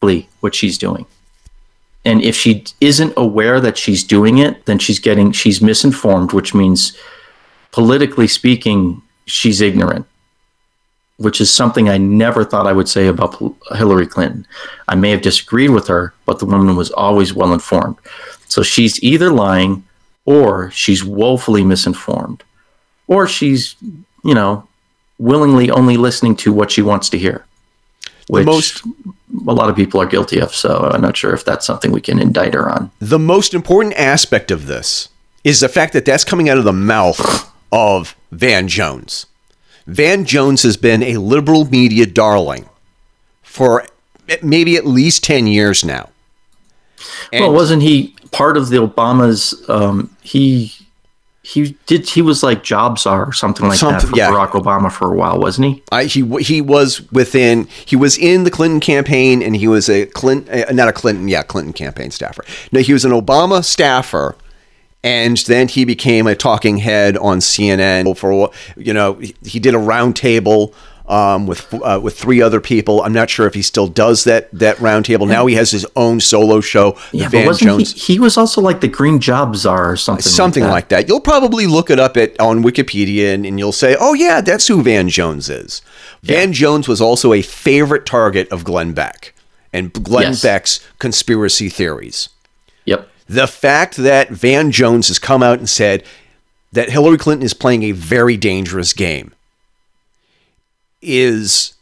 [0.00, 1.06] Exactly what she's doing.
[2.04, 6.54] And if she isn't aware that she's doing it, then she's getting she's misinformed, which
[6.54, 6.96] means
[7.72, 10.06] politically speaking, she's ignorant.
[11.20, 13.36] Which is something I never thought I would say about
[13.76, 14.46] Hillary Clinton.
[14.88, 17.96] I may have disagreed with her, but the woman was always well informed.
[18.48, 19.84] So she's either lying
[20.24, 22.42] or she's woefully misinformed
[23.06, 23.76] or she's,
[24.24, 24.66] you know,
[25.18, 27.44] willingly only listening to what she wants to hear.
[28.28, 28.82] Which most-
[29.46, 30.54] a lot of people are guilty of.
[30.54, 32.90] So I'm not sure if that's something we can indict her on.
[32.98, 35.08] The most important aspect of this
[35.44, 39.26] is the fact that that's coming out of the mouth of Van Jones.
[39.86, 42.68] Van Jones has been a liberal media darling
[43.42, 43.86] for
[44.42, 46.10] maybe at least 10 years now.
[47.32, 49.68] And well, wasn't he part of the Obama's?
[49.68, 50.72] Um, he
[51.42, 54.30] he did he was like job czar or something like something, that for yeah.
[54.30, 55.82] Barack Obama for a while, wasn't he?
[55.90, 60.06] I, he he was within he was in the Clinton campaign and he was a
[60.06, 62.44] Clinton uh, not a Clinton yeah Clinton campaign staffer.
[62.72, 64.36] No, he was an Obama staffer
[65.02, 69.78] and then he became a talking head on CNN for you know he did a
[69.78, 70.74] roundtable
[71.10, 73.02] um, with uh, with three other people.
[73.02, 75.26] I'm not sure if he still does that that roundtable.
[75.26, 76.96] Now he has his own solo show.
[77.12, 77.92] Yeah, Van but wasn't Jones.
[77.92, 80.22] He, he, was also like the Green Job Czar or something.
[80.22, 80.96] Something like that.
[80.96, 81.08] Like that.
[81.08, 84.68] You'll probably look it up at on Wikipedia and, and you'll say, "Oh yeah, that's
[84.68, 85.82] who Van Jones is."
[86.22, 86.36] Yeah.
[86.36, 89.34] Van Jones was also a favorite target of Glenn Beck
[89.72, 90.42] and Glenn yes.
[90.42, 92.28] Beck's conspiracy theories.
[92.84, 93.08] Yep.
[93.30, 96.02] The fact that Van Jones has come out and said
[96.72, 99.32] that Hillary Clinton is playing a very dangerous game
[101.00, 101.74] is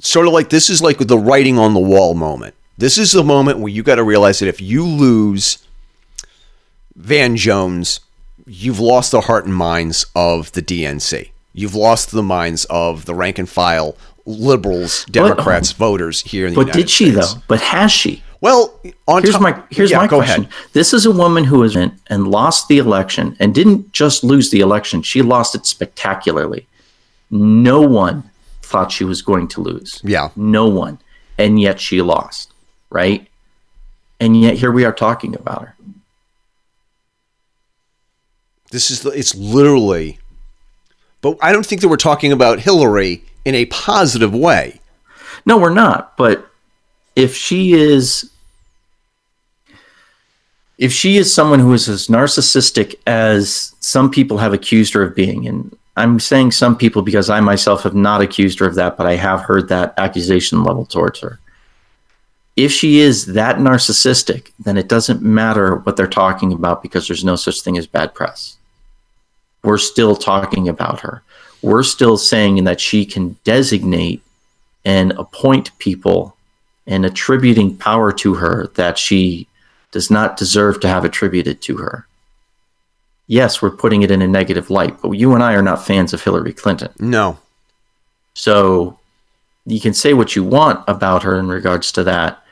[0.00, 2.56] sort of like this is like the writing on the wall moment.
[2.76, 5.64] This is the moment where you got to realize that if you lose
[6.96, 8.00] Van Jones,
[8.44, 11.30] you've lost the heart and minds of the DNC.
[11.52, 16.54] You've lost the minds of the rank and file liberals, Democrats, but, voters here in
[16.54, 17.34] the but United did she though?
[17.46, 18.24] But has she?
[18.40, 20.44] Well, here's my here's yeah, my question.
[20.44, 20.54] Ahead.
[20.72, 24.50] This is a woman who was in and lost the election, and didn't just lose
[24.50, 26.66] the election; she lost it spectacularly.
[27.30, 28.30] No one
[28.62, 30.00] thought she was going to lose.
[30.02, 30.98] Yeah, no one,
[31.36, 32.52] and yet she lost.
[32.88, 33.28] Right,
[34.18, 35.76] and yet here we are talking about her.
[38.70, 40.18] This is it's literally,
[41.20, 44.80] but I don't think that we're talking about Hillary in a positive way.
[45.44, 46.16] No, we're not.
[46.16, 46.49] But
[47.16, 48.30] if she is
[50.78, 55.14] if she is someone who is as narcissistic as some people have accused her of
[55.14, 58.96] being, and I'm saying some people because I myself have not accused her of that,
[58.96, 61.38] but I have heard that accusation level towards her.
[62.56, 67.24] If she is that narcissistic, then it doesn't matter what they're talking about because there's
[67.24, 68.56] no such thing as bad press.
[69.62, 71.22] We're still talking about her.
[71.60, 74.22] We're still saying that she can designate
[74.86, 76.36] and appoint people
[76.86, 79.46] and attributing power to her that she
[79.92, 82.06] does not deserve to have attributed to her.
[83.26, 86.12] Yes, we're putting it in a negative light, but you and I are not fans
[86.12, 86.92] of Hillary Clinton.
[86.98, 87.38] No.
[88.34, 88.98] So
[89.66, 92.42] you can say what you want about her in regards to that.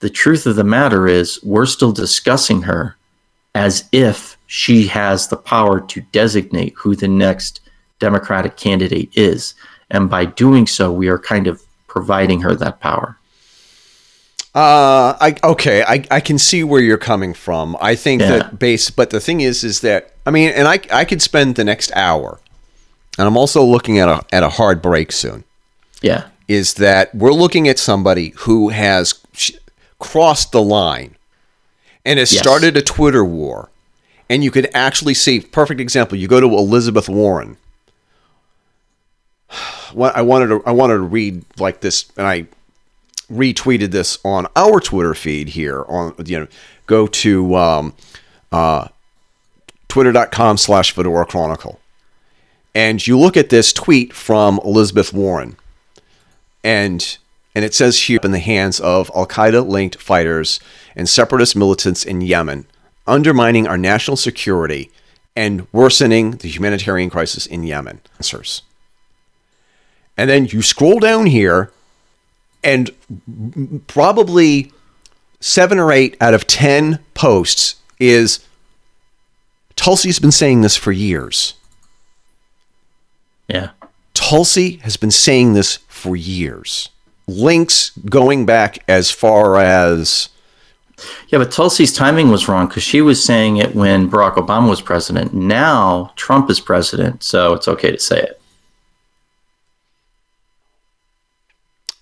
[0.00, 2.96] The truth of the matter is, we're still discussing her
[3.54, 7.60] as if she has the power to designate who the next
[7.98, 9.54] Democratic candidate is.
[9.90, 13.17] And by doing so, we are kind of providing her that power.
[14.58, 17.76] Uh, I okay, I, I can see where you're coming from.
[17.80, 18.30] I think yeah.
[18.30, 21.54] that base, but the thing is, is that I mean, and I I could spend
[21.54, 22.40] the next hour,
[23.16, 25.44] and I'm also looking at a at a hard break soon.
[26.02, 29.22] Yeah, is that we're looking at somebody who has
[30.00, 31.14] crossed the line,
[32.04, 32.42] and has yes.
[32.42, 33.70] started a Twitter war,
[34.28, 36.18] and you could actually see perfect example.
[36.18, 37.58] You go to Elizabeth Warren.
[39.96, 42.48] I wanted to I wanted to read like this, and I
[43.30, 45.84] retweeted this on our Twitter feed here.
[45.88, 46.48] On you know,
[46.86, 47.94] go to um,
[48.52, 48.88] uh,
[49.88, 51.80] twitter.com slash Fedora Chronicle,
[52.74, 55.56] and you look at this tweet from Elizabeth Warren,
[56.64, 57.18] and
[57.54, 60.60] and it says here in the hands of Al Qaeda linked fighters
[60.94, 62.66] and separatist militants in Yemen,
[63.06, 64.90] undermining our national security
[65.34, 68.00] and worsening the humanitarian crisis in Yemen.
[68.16, 68.62] Answers.
[70.16, 71.70] And then you scroll down here
[72.62, 72.90] and
[73.86, 74.72] probably
[75.40, 78.44] seven or eight out of 10 posts is
[79.76, 81.54] Tulsi's been saying this for years.
[83.46, 83.70] Yeah.
[84.14, 86.90] Tulsi has been saying this for years.
[87.26, 90.28] Links going back as far as.
[91.28, 94.82] Yeah, but Tulsi's timing was wrong because she was saying it when Barack Obama was
[94.82, 95.32] president.
[95.32, 98.40] Now Trump is president, so it's okay to say it.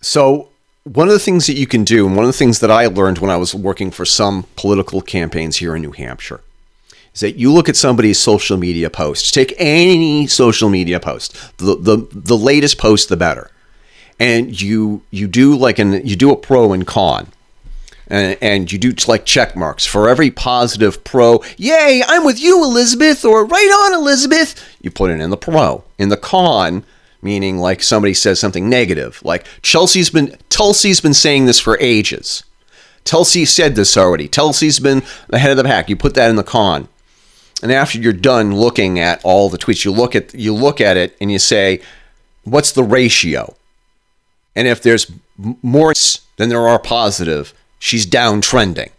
[0.06, 0.50] So,
[0.84, 2.86] one of the things that you can do, and one of the things that I
[2.86, 6.42] learned when I was working for some political campaigns here in New Hampshire,
[7.12, 9.32] is that you look at somebody's social media posts.
[9.32, 13.50] Take any social media post, the the, the latest post, the better,
[14.20, 17.26] and you you do like an you do a pro and con.
[18.08, 21.42] And, and you do like check marks for every positive pro.
[21.56, 24.54] Yay, I'm with you, Elizabeth, or right on, Elizabeth.
[24.80, 25.82] You put it in the pro.
[25.98, 26.84] In the con,
[27.22, 29.20] meaning like somebody says something negative.
[29.24, 32.44] Like Chelsea's been Tulsi's been saying this for ages.
[33.04, 34.28] Tulsi said this already.
[34.28, 35.88] Tulsi's been ahead of the pack.
[35.88, 36.88] You put that in the con.
[37.62, 40.96] and after you're done looking at all the tweets, you look at you look at
[40.96, 41.80] it and you say,
[42.44, 43.54] what's the ratio?
[44.54, 45.10] And if there's
[45.62, 45.92] more
[46.36, 48.90] than there are positive, she's downtrending.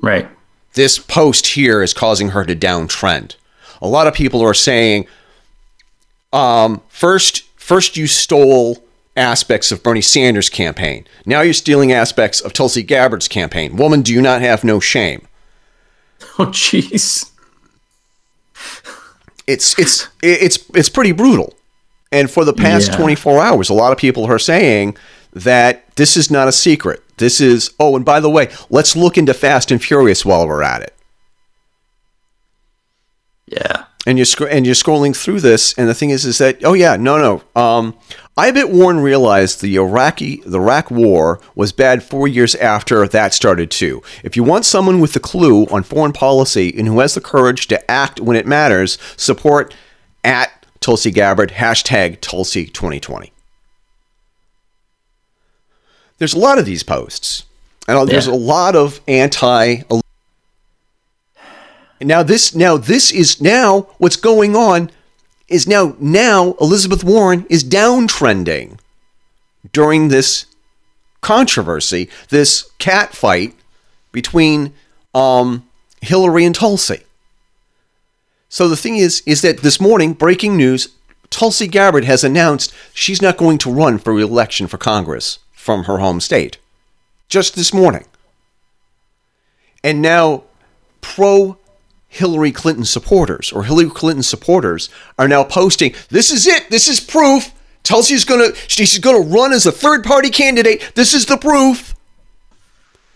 [0.00, 0.28] Right.
[0.74, 3.36] This post here is causing her to downtrend.
[3.80, 5.06] A lot of people are saying,
[6.32, 8.82] um, first, first you stole
[9.16, 11.06] aspects of Bernie Sanders' campaign.
[11.26, 13.76] Now you're stealing aspects of Tulsi Gabbard's campaign.
[13.76, 15.26] Woman, do you not have no shame?
[16.38, 17.30] Oh, jeez.
[19.46, 21.52] It's it's it's it's pretty brutal.
[22.12, 22.96] And for the past Yeah.
[22.96, 24.96] 24 hours, a lot of people are saying
[25.32, 27.02] that this is not a secret.
[27.18, 30.62] This is oh, and by the way, let's look into Fast and Furious while we're
[30.62, 30.94] at it.
[33.46, 33.84] Yeah.
[34.06, 36.74] And you're sc- and you're scrolling through this, and the thing is, is that oh
[36.74, 37.18] yeah, no,
[37.54, 37.60] no.
[37.60, 37.96] Um,
[38.36, 43.34] I bet Warren realized the Iraqi the Iraq War was bad four years after that
[43.34, 44.02] started too.
[44.24, 47.68] If you want someone with a clue on foreign policy and who has the courage
[47.68, 49.74] to act when it matters, support
[50.24, 53.32] at Tulsi Gabbard hashtag Tulsi 2020.
[56.18, 57.44] There's a lot of these posts,
[57.88, 59.82] and there's a lot of anti
[62.02, 64.90] now this now this is now what's going on
[65.48, 68.78] is now now Elizabeth Warren is downtrending
[69.72, 70.46] during this
[71.20, 73.54] controversy, this cat fight
[74.10, 74.72] between
[75.14, 75.66] um,
[76.00, 77.02] Hillary and Tulsi.
[78.48, 80.88] So the thing is, is that this morning, breaking news:
[81.30, 85.98] Tulsi Gabbard has announced she's not going to run for re-election for Congress from her
[85.98, 86.58] home state.
[87.28, 88.04] Just this morning,
[89.82, 90.42] and now
[91.00, 91.56] pro
[92.12, 97.00] Hillary Clinton supporters or Hillary Clinton supporters are now posting, this is it, this is
[97.00, 97.52] proof.
[97.84, 100.92] Tulsi's gonna she's gonna run as a third party candidate.
[100.94, 101.94] This is the proof.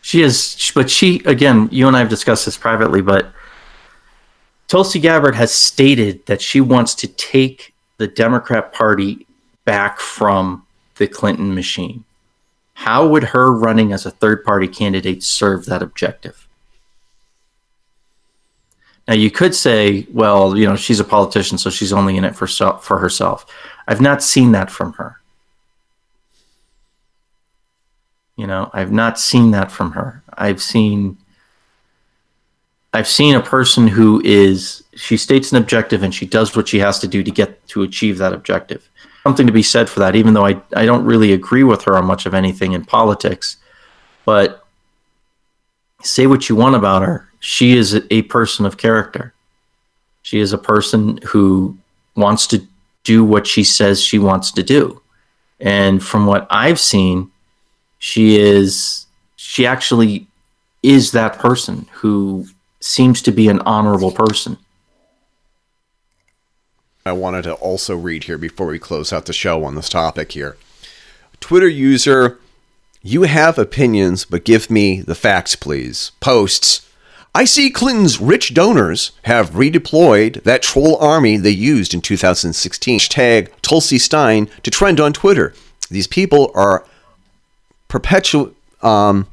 [0.00, 3.32] She is, but she, again, you and I have discussed this privately, but
[4.66, 9.26] Tulsi Gabbard has stated that she wants to take the Democrat Party
[9.66, 10.64] back from
[10.96, 12.04] the Clinton machine.
[12.72, 16.45] How would her running as a third party candidate serve that objective?
[19.08, 22.34] Now you could say, well, you know, she's a politician, so she's only in it
[22.34, 23.46] for self, for herself.
[23.86, 25.20] I've not seen that from her.
[28.36, 30.22] You know, I've not seen that from her.
[30.36, 31.16] I've seen
[32.92, 36.78] I've seen a person who is she states an objective and she does what she
[36.78, 38.88] has to do to get to achieve that objective.
[39.22, 41.96] Something to be said for that, even though I, I don't really agree with her
[41.96, 43.58] on much of anything in politics.
[44.24, 44.64] But
[46.02, 49.32] say what you want about her, she is a person of character.
[50.22, 51.76] She is a person who
[52.16, 52.66] wants to
[53.04, 55.00] do what she says she wants to do.
[55.60, 57.30] And from what I've seen,
[57.98, 59.06] she is
[59.36, 60.26] she actually
[60.82, 62.46] is that person who
[62.80, 64.58] seems to be an honorable person.
[67.04, 70.32] I wanted to also read here before we close out the show on this topic
[70.32, 70.56] here.
[71.40, 72.38] Twitter user,
[73.02, 76.10] you have opinions, but give me the facts, please.
[76.20, 76.85] Posts.
[77.36, 82.98] I see Clinton's rich donors have redeployed that troll army they used in 2016.
[82.98, 85.52] Hashtag Tulsi Stein to trend on Twitter.
[85.90, 86.86] These people are
[87.88, 89.26] perpetual, um,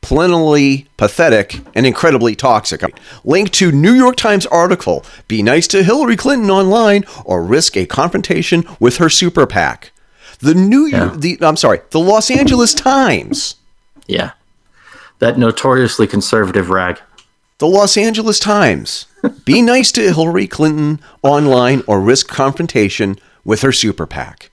[0.00, 2.82] perennially pathetic and incredibly toxic.
[3.22, 7.84] Link to New York Times article: "Be nice to Hillary Clinton online, or risk a
[7.84, 9.92] confrontation with her super PAC."
[10.38, 11.12] The New Yeah.
[11.14, 13.56] the I'm sorry, the Los Angeles Times.
[14.06, 14.30] Yeah.
[15.18, 16.98] That notoriously conservative rag.
[17.58, 19.06] The Los Angeles Times.
[19.44, 24.50] Be nice to Hillary Clinton online or risk confrontation with her super PAC.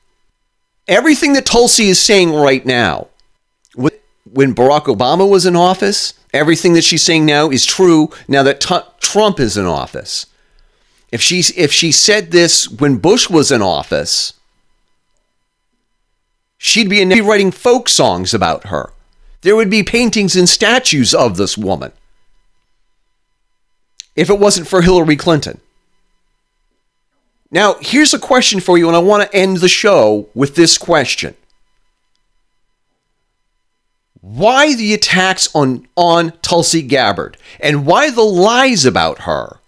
[0.87, 3.07] Everything that Tulsi is saying right now,
[4.33, 8.59] when Barack Obama was in office, everything that she's saying now is true now that
[8.59, 10.25] Tu Trump is in office.
[11.11, 14.33] If she if she said this when Bush was in office,
[16.57, 18.91] she'd be in- writing folk songs about her.
[19.41, 21.91] There would be paintings and statues of this woman
[24.15, 25.59] if it wasn't for Hillary Clinton.
[27.51, 30.77] Now, here's a question for you, and I want to end the show with this
[30.77, 31.35] question.
[34.21, 37.37] Why the attacks on, on Tulsi Gabbard?
[37.59, 39.59] And why the lies about her?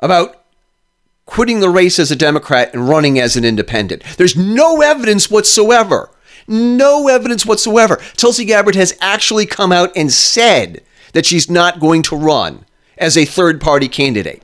[0.00, 0.44] About
[1.24, 4.02] quitting the race as a Democrat and running as an independent.
[4.16, 6.10] There's no evidence whatsoever.
[6.46, 7.96] No evidence whatsoever.
[8.16, 10.82] Tulsi Gabbard has actually come out and said
[11.12, 12.64] that she's not going to run
[12.98, 14.42] as a third party candidate.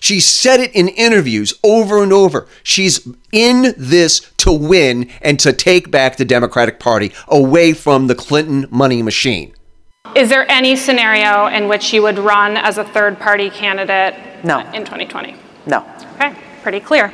[0.00, 2.46] She said it in interviews over and over.
[2.62, 8.14] She's in this to win and to take back the Democratic Party away from the
[8.14, 9.54] Clinton money machine.
[10.14, 14.14] is there any scenario in which you would run as a third party candidate
[14.44, 14.58] No.
[14.72, 15.34] in 2020?
[15.66, 15.84] No.
[16.16, 17.10] Okay, pretty clear.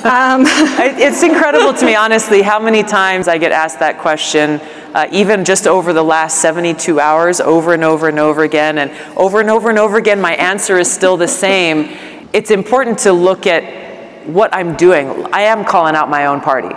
[0.04, 4.60] I- It's incredible to me, honestly, how many times I get asked that question,
[4.94, 8.78] uh, even just over the last 72 hours, over and over and over again.
[8.78, 11.96] And over and over and over again, my answer is still the same.
[12.32, 13.62] It's important to look at
[14.26, 15.26] what I'm doing.
[15.32, 16.74] I am calling out my own party.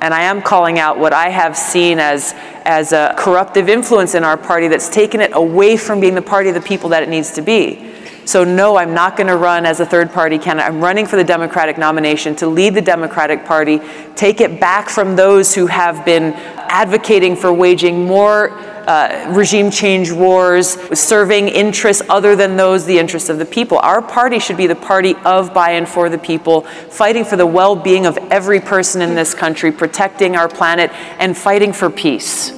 [0.00, 2.34] And I am calling out what I have seen as,
[2.64, 6.50] as a corruptive influence in our party that's taken it away from being the party
[6.50, 7.94] of the people that it needs to be.
[8.26, 10.68] So, no, I'm not going to run as a third party candidate.
[10.68, 13.80] I'm running for the Democratic nomination to lead the Democratic Party,
[14.16, 16.32] take it back from those who have been
[16.68, 18.50] advocating for waging more
[18.88, 23.78] uh, regime change wars, serving interests other than those, the interests of the people.
[23.78, 27.46] Our party should be the party of, by, and for the people, fighting for the
[27.46, 32.52] well being of every person in this country, protecting our planet, and fighting for peace.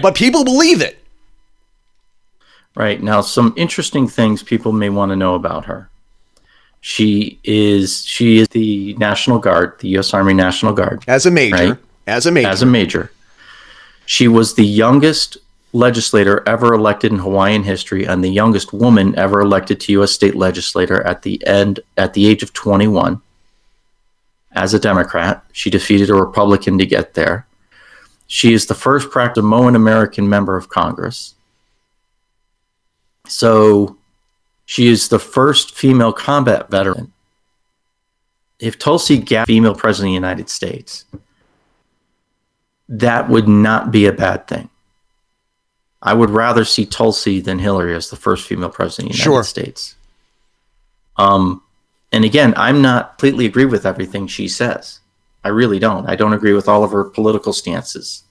[0.00, 1.03] But people believe it.
[2.76, 3.00] Right.
[3.02, 5.88] Now, some interesting things people may want to know about her.
[6.80, 10.12] She is she is the National Guard, the U.S.
[10.12, 11.56] Army National Guard, As a major.
[11.56, 11.78] Right.
[12.06, 12.48] As a major.
[12.48, 13.10] as a major.
[14.04, 15.38] She was the youngest
[15.72, 20.12] legislator ever elected in Hawaiian history and the youngest woman ever elected to U.S.
[20.12, 23.20] state legislator at the end at the age of 21.
[24.52, 27.46] As a Democrat, she defeated a Republican to get there.
[28.26, 31.34] She is the first practice Samoan American member of Congress.
[33.26, 33.96] So
[34.66, 37.12] she is the first female combat veteran.
[38.58, 41.04] If Tulsi Gabbard, female president of the United States,
[42.88, 44.70] that would not be a bad thing.
[46.02, 49.34] I would rather see Tulsi than Hillary as the first female president of the United
[49.36, 49.44] Sure.
[49.44, 49.96] States.
[51.16, 51.62] Um,
[52.12, 55.00] and again, I'm not completely agree with everything she says.
[55.42, 56.08] I really don't.
[56.08, 58.24] I don't agree with all of her political stances,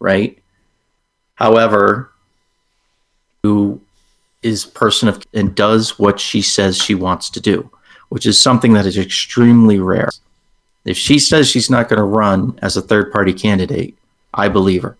[0.00, 0.38] right?
[1.34, 2.12] However,
[3.42, 3.80] who
[4.42, 7.70] is person of and does what she says she wants to do,
[8.08, 10.10] which is something that is extremely rare.
[10.84, 13.96] If she says she's not going to run as a third party candidate,
[14.34, 14.96] I believe her.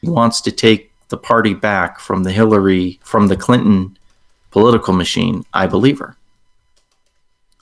[0.00, 3.98] She wants to take the party back from the Hillary, from the Clinton
[4.50, 5.44] political machine.
[5.52, 6.16] I believe her.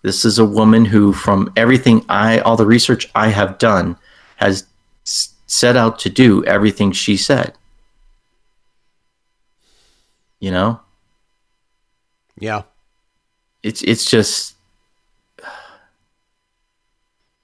[0.02, 3.96] This is a woman who, from everything I, all the research I have done,
[4.36, 4.66] has
[5.04, 7.54] set out to do everything she said.
[10.38, 10.80] You know,
[12.40, 12.62] yeah.
[13.62, 14.54] it's it's just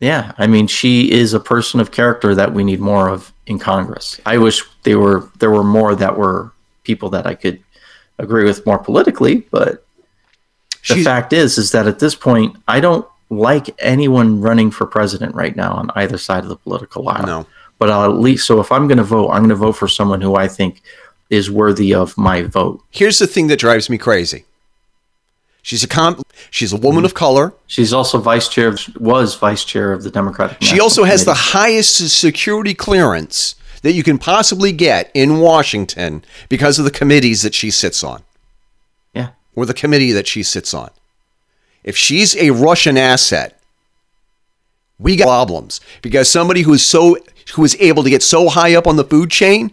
[0.00, 3.58] yeah i mean she is a person of character that we need more of in
[3.58, 6.52] congress i wish they were there were more that were
[6.84, 7.62] people that i could
[8.18, 9.84] agree with more politically but
[10.88, 14.86] the She's- fact is is that at this point i don't like anyone running for
[14.86, 17.46] president right now on either side of the political aisle No.
[17.78, 19.88] but i'll at least so if i'm going to vote i'm going to vote for
[19.88, 20.82] someone who i think
[21.30, 24.44] is worthy of my vote Here's the thing that drives me crazy.
[25.64, 27.54] She's a com- she's a woman of color.
[27.66, 30.58] She's also vice chair, of, was vice chair of the Democratic.
[30.60, 36.22] She National also has the highest security clearance that you can possibly get in Washington
[36.50, 38.22] because of the committees that she sits on
[39.14, 39.30] yeah.
[39.56, 40.90] or the committee that she sits on.
[41.82, 43.58] If she's a Russian asset,
[44.98, 47.16] we got problems because somebody who is so
[47.54, 49.72] who is able to get so high up on the food chain,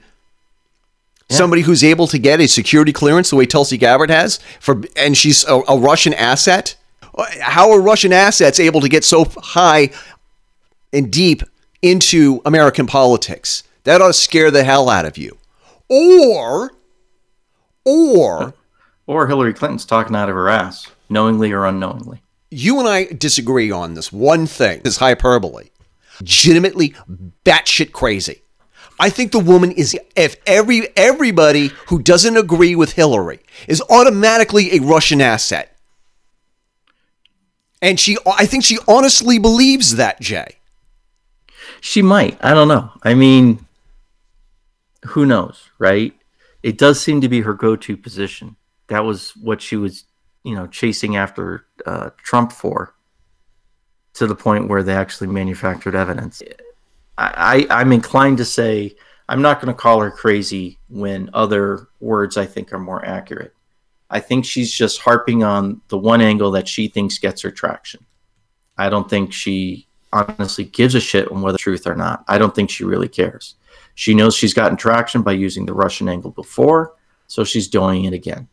[1.32, 5.18] somebody who's able to get a security clearance the way Tulsi Gabbard has for and
[5.18, 6.76] she's a, a Russian asset.
[7.14, 9.90] Uh, how are Russian assets able to get so high
[10.94, 11.44] and deep
[11.82, 13.64] into American politics?
[13.84, 15.38] That ought to scare the hell out of you.
[15.90, 16.72] Or
[17.86, 18.53] or
[19.08, 22.22] Or Hillary Clinton's talking out of her ass, knowingly or unknowingly.
[22.49, 24.82] you and I disagree on this one thing.
[24.84, 25.70] This hyperbole.
[26.20, 26.94] Legitimately
[27.44, 28.44] batshit crazy.
[29.02, 34.78] I think the woman is if every everybody who doesn't agree with Hillary is automatically
[34.78, 35.76] a Russian asset.
[37.82, 40.60] And she I think she honestly believes that, Jay.
[41.82, 42.38] She might.
[42.45, 42.91] I don't know.
[43.02, 43.65] I mean,
[45.07, 46.14] who knows, right?
[46.61, 48.56] It does seem to be her go-to position.
[48.90, 50.03] That was what she was,
[50.44, 52.94] you know, chasing after uh, Trump for,
[54.14, 56.44] to the point where they actually manufactured evidence.
[57.22, 58.95] I, I'm inclined to say
[59.30, 63.53] I'm not going to call her crazy when other words I think are more accurate.
[64.10, 68.06] I think she's just harping on the one angle that she thinks gets her traction.
[68.77, 72.26] I don't think she honestly gives a shit on whether truth or not.
[72.27, 73.56] I don't think she really cares.
[73.95, 76.95] She knows she's gotten traction by using the Russian angle before,
[77.27, 78.48] so she's doing it again.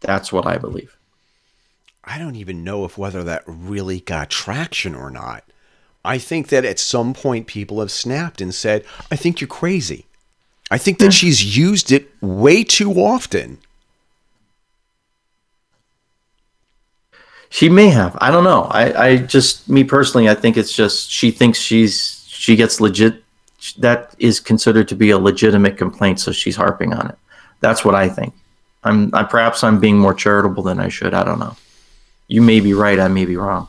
[0.00, 0.96] That's what I believe.
[2.02, 5.44] I don't even know if whether that really got traction or not.
[6.04, 10.06] I think that at some point people have snapped and said, I think you're crazy.
[10.70, 11.10] I think that hmm.
[11.10, 13.58] she's used it way too often.
[17.48, 18.18] She may have.
[18.20, 18.64] I don't know.
[18.64, 23.22] I, I just me personally, I think it's just she thinks she's she gets legit.
[23.78, 27.18] That is considered to be a legitimate complaint, so she's harping on it.
[27.60, 28.34] That's what I think.
[28.82, 31.14] I'm I, perhaps I'm being more charitable than I should.
[31.14, 31.56] I don't know.
[32.26, 32.98] You may be right.
[32.98, 33.68] I may be wrong.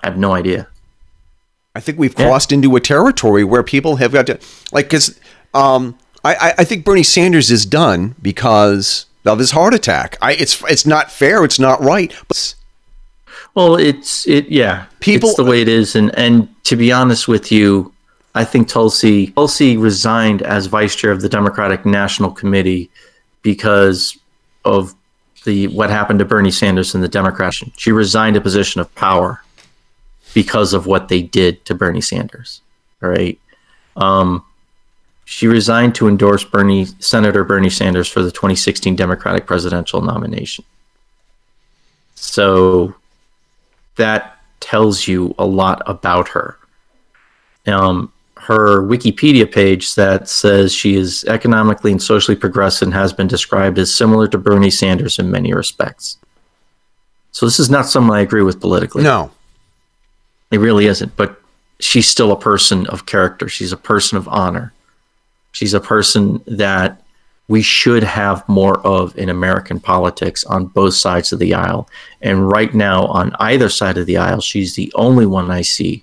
[0.00, 0.68] I have no idea.
[1.76, 4.40] I think we've crossed into a territory where people have got to
[4.72, 5.20] like because
[5.52, 10.16] um, I, I think Bernie Sanders is done because of his heart attack.
[10.22, 11.44] I it's it's not fair.
[11.44, 12.14] It's not right.
[12.28, 12.54] But
[13.54, 14.86] Well, it's it yeah.
[15.00, 17.92] People- it's the way it is, and and to be honest with you,
[18.34, 22.88] I think Tulsi Tulsi resigned as vice chair of the Democratic National Committee
[23.42, 24.16] because
[24.64, 24.94] of
[25.44, 27.62] the what happened to Bernie Sanders and the Democrats.
[27.76, 29.42] She resigned a position of power
[30.34, 32.60] because of what they did to Bernie Sanders.
[33.02, 33.38] All right.
[33.96, 34.44] Um,
[35.24, 40.64] she resigned to endorse Bernie Senator Bernie Sanders for the 2016 Democratic presidential nomination.
[42.14, 42.94] So
[43.96, 46.58] that tells you a lot about her.
[47.66, 53.26] Um, her Wikipedia page that says she is economically and socially progressive and has been
[53.26, 56.18] described as similar to Bernie Sanders in many respects.
[57.32, 59.02] So this is not someone I agree with politically.
[59.02, 59.32] no,
[60.50, 61.16] It really isn't.
[61.16, 61.40] But
[61.80, 63.48] she's still a person of character.
[63.48, 64.72] She's a person of honor.
[65.52, 67.02] She's a person that
[67.48, 71.88] we should have more of in American politics on both sides of the aisle.
[72.20, 76.02] And right now, on either side of the aisle, she's the only one I see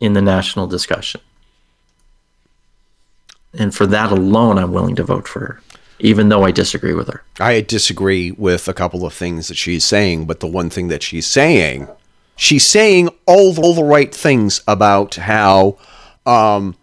[0.00, 1.20] in the national discussion.
[3.56, 5.60] And for that alone, I'm willing to vote for her,
[6.00, 7.22] even though I disagree with her.
[7.38, 11.02] I disagree with a couple of things that she's saying, but the one thing that
[11.02, 11.86] she's saying,
[12.36, 15.76] she's saying all the, all the right things about how
[16.26, 16.74] um,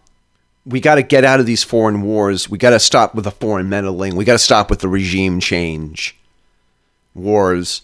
[0.64, 2.48] we got to get out of these foreign wars.
[2.48, 4.16] We got to stop with the foreign meddling.
[4.16, 6.16] We got to stop with the regime change
[7.14, 7.82] wars.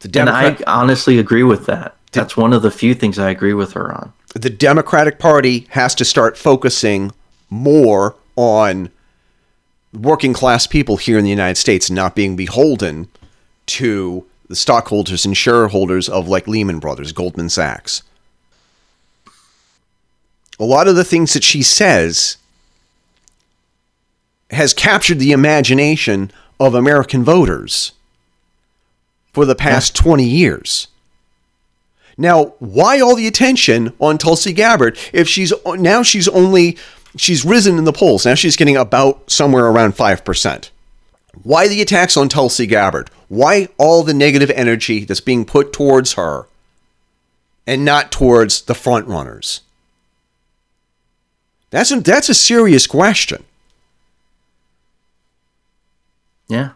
[0.00, 1.96] The And I honestly agree with that.
[2.12, 4.12] That's one of the few things I agree with her on.
[4.34, 7.12] the Democratic Party has to start focusing
[7.50, 8.90] more on
[9.92, 13.08] working class people here in the United States, not being beholden
[13.66, 18.02] to the stockholders and shareholders of like Lehman Brothers, Goldman Sachs.
[20.58, 22.38] A lot of the things that she says
[24.50, 27.92] has captured the imagination of American voters
[29.32, 30.88] for the past 20 years.
[32.16, 36.78] Now, why all the attention on Tulsi Gabbard if she's now she's only
[37.16, 38.24] she's risen in the polls.
[38.24, 40.70] Now she's getting about somewhere around 5%.
[41.42, 43.10] Why the attacks on Tulsi Gabbard?
[43.28, 46.46] Why all the negative energy that's being put towards her
[47.66, 49.60] and not towards the front runners?
[51.70, 53.44] That's a, that's a serious question.
[56.48, 56.70] Yeah.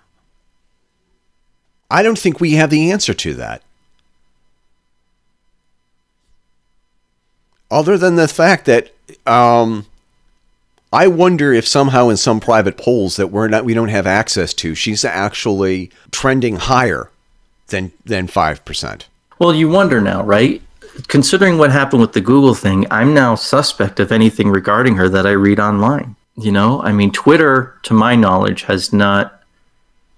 [1.91, 3.63] I don't think we have the answer to that.
[7.71, 8.93] Other than the fact that
[9.27, 9.87] um,
[10.93, 14.53] I wonder if somehow in some private polls that we're not we don't have access
[14.55, 17.11] to, she's actually trending higher
[17.69, 19.07] than than five percent.
[19.39, 20.61] Well, you wonder now, right?
[21.07, 25.27] Considering what happened with the Google thing, I'm now suspect of anything regarding her that
[25.27, 26.17] I read online.
[26.37, 29.43] You know, I mean, Twitter, to my knowledge, has not.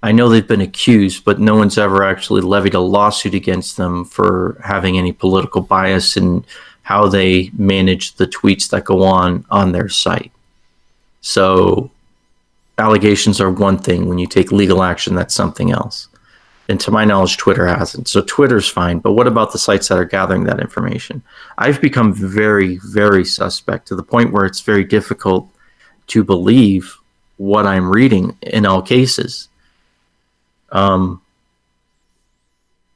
[0.03, 4.05] I know they've been accused, but no one's ever actually levied a lawsuit against them
[4.05, 6.45] for having any political bias in
[6.83, 10.32] how they manage the tweets that go on on their site.
[11.23, 11.91] So,
[12.79, 14.09] allegations are one thing.
[14.09, 16.09] When you take legal action, that's something else.
[16.69, 18.09] And to my knowledge, Twitter hasn't.
[18.09, 18.99] So Twitter's fine.
[18.99, 21.23] But what about the sites that are gathering that information?
[21.59, 25.49] I've become very, very suspect to the point where it's very difficult
[26.09, 26.97] to believe
[27.37, 29.49] what I'm reading in all cases.
[30.71, 31.21] Um,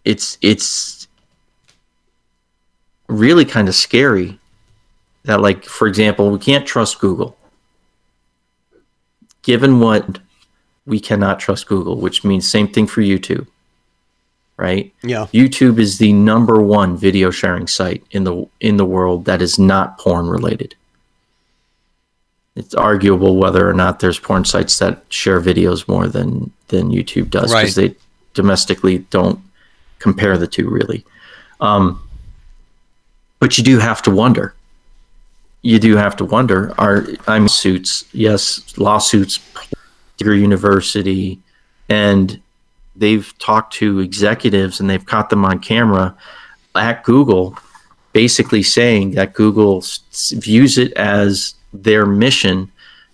[0.04, 1.08] it's it's
[3.08, 4.38] really kind of scary
[5.24, 7.36] that, like, for example, we can't trust Google.
[9.46, 10.18] Given what
[10.84, 13.46] we cannot trust Google, which means same thing for YouTube
[14.56, 14.92] right?
[15.02, 15.26] Yeah.
[15.32, 19.58] YouTube is the number one video sharing site in the in the world that is
[19.58, 20.74] not porn related.
[22.54, 27.30] It's arguable whether or not there's porn sites that share videos more than than YouTube
[27.30, 27.90] does because Right.
[27.90, 27.96] they
[28.34, 29.40] domestically don't
[29.98, 31.04] compare the two really.
[31.60, 32.02] Um,
[33.38, 34.54] but you do have to wonder.
[35.62, 36.74] You do have to wonder.
[36.78, 38.04] Are I'm suits?
[38.12, 39.40] Yes, lawsuits.
[40.18, 41.38] Your university,
[41.88, 42.40] and
[42.94, 46.16] they've talked to executives and they've caught them on camera
[46.74, 47.58] at Google,
[48.12, 49.84] basically saying that Google
[50.32, 52.70] views it as their mission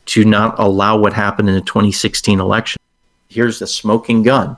[0.07, 2.81] to not allow what happened in the 2016 election.
[3.29, 4.57] Here's the smoking gun.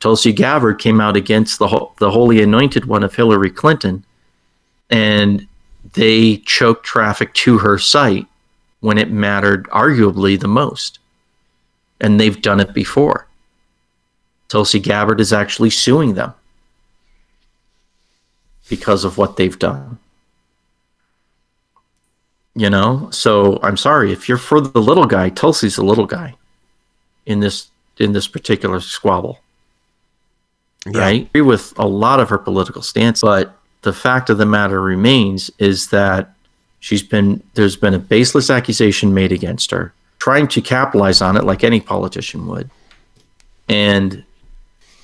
[0.00, 4.04] Tulsi Gabbard came out against the the holy anointed one of Hillary Clinton,
[4.90, 5.46] and
[5.94, 8.26] they choked traffic to her site
[8.80, 10.98] when it mattered arguably the most.
[12.00, 13.26] And they've done it before.
[14.48, 16.34] Tulsi Gabbard is actually suing them
[18.68, 19.98] because of what they've done.
[22.54, 25.28] You know, so I'm sorry if you're for the little guy.
[25.28, 26.34] Tulsi's a little guy
[27.26, 27.68] in this
[27.98, 29.40] in this particular squabble.
[30.86, 31.00] Yeah.
[31.00, 34.46] Right, I agree with a lot of her political stance, but the fact of the
[34.46, 36.34] matter remains is that
[36.80, 41.44] she's been there's been a baseless accusation made against her, trying to capitalize on it
[41.44, 42.68] like any politician would,
[43.68, 44.24] and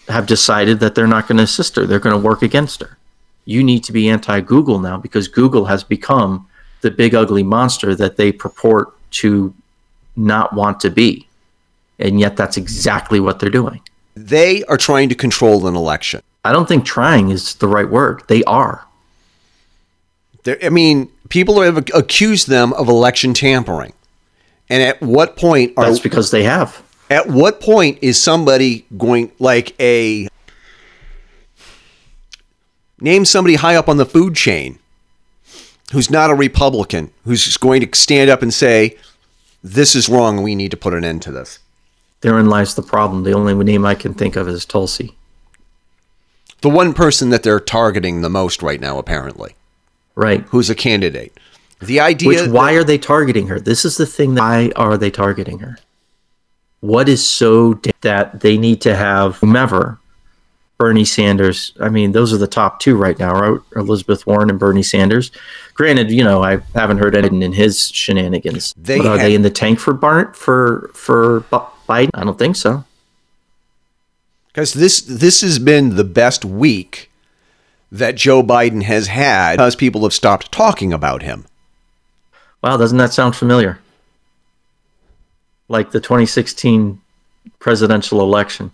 [0.08, 1.86] have decided that they're not going to assist her.
[1.86, 2.96] They're going to work against her.
[3.44, 6.48] You need to be anti Google now because Google has become
[6.80, 9.54] the big ugly monster that they purport to
[10.16, 11.28] not want to be.
[11.98, 13.82] And yet that's exactly what they're doing.
[14.16, 16.22] They are trying to control an election.
[16.44, 18.22] I don't think trying is the right word.
[18.28, 18.86] They are.
[20.44, 23.92] They're, I mean, people have accused them of election tampering.
[24.68, 26.82] And at what point are That's because they have.
[27.10, 30.28] at what point is somebody going like a
[33.00, 34.78] name somebody high up on the food chain
[35.92, 38.96] who's not a Republican who's going to stand up and say
[39.62, 41.58] this is wrong we need to put an end to this.
[42.20, 43.24] Therein lies the problem.
[43.24, 45.16] The only name I can think of is Tulsi.
[46.62, 49.54] The one person that they're targeting the most right now apparently,
[50.14, 50.44] Right.
[50.50, 51.32] who's a candidate.
[51.80, 53.58] The idea Which why are they targeting her?
[53.58, 54.34] This is the thing.
[54.34, 55.78] That, why are they targeting her?
[56.80, 59.98] What is so da- that they need to have whomever
[60.78, 61.72] Bernie Sanders?
[61.80, 63.60] I mean, those are the top two right now, right?
[63.76, 65.30] Elizabeth Warren and Bernie Sanders.
[65.72, 68.74] Granted, you know, I haven't heard anything in his shenanigans.
[68.76, 71.42] They but are had- they in the tank for Bart for for
[71.88, 72.10] Biden?
[72.12, 72.84] I don't think so.
[74.52, 77.10] Because this this has been the best week
[77.92, 81.46] that Joe Biden has had because people have stopped talking about him.
[82.62, 83.80] Wow, doesn't that sound familiar?
[85.68, 87.00] Like the 2016
[87.58, 88.72] presidential election.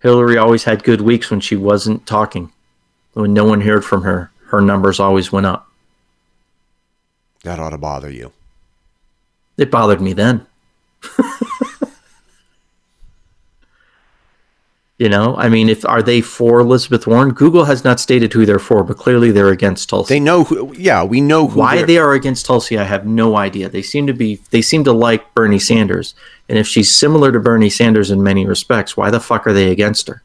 [0.00, 2.52] Hillary always had good weeks when she wasn't talking.
[3.12, 5.68] When no one heard from her, her numbers always went up.
[7.44, 8.32] That ought to bother you.
[9.56, 10.46] It bothered me then.
[14.98, 17.34] you know, I mean, if are they for Elizabeth Warren?
[17.34, 20.14] Google has not stated who they're for, but clearly they're against Tulsi.
[20.14, 20.74] They know who.
[20.74, 21.58] Yeah, we know who.
[21.58, 23.68] Why they are against Tulsi, I have no idea.
[23.68, 26.14] They seem to be they seem to like Bernie Sanders.
[26.48, 29.70] And if she's similar to Bernie Sanders in many respects, why the fuck are they
[29.70, 30.22] against her?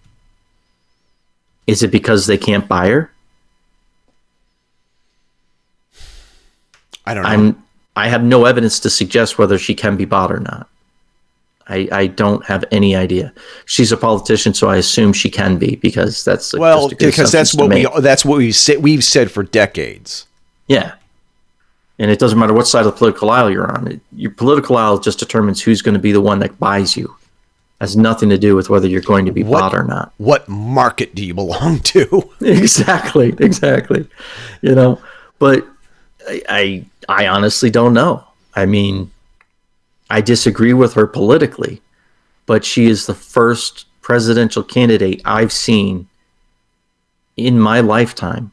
[1.68, 3.12] Is it because they can't buy her?
[7.06, 7.30] I don't know.
[7.30, 10.70] I'm I have no evidence to suggest whether she can be bought or not.
[11.72, 13.34] I, I don't have any idea.
[13.66, 16.96] She's a politician, so I assume she can be because that's like, well, just a
[16.96, 20.28] good because that's what we that's what we said we've said for decades.
[20.68, 20.94] Yeah.
[22.00, 23.88] And it doesn't matter what side of the political aisle you're on.
[23.88, 27.16] It, your political aisle just determines who's going to be the one that buys you.
[27.80, 30.12] has nothing to do with whether you're going to be What- bought or not.
[30.18, 32.30] What market do you belong to?
[32.42, 34.08] exactly, exactly.
[34.62, 35.00] You know,
[35.40, 35.66] but
[36.28, 38.24] I, I, I honestly don't know.
[38.56, 39.12] I mean,
[40.12, 41.82] I disagree with her politically,
[42.46, 46.10] but she is the first presidential candidate I've seen
[47.38, 48.52] in my lifetime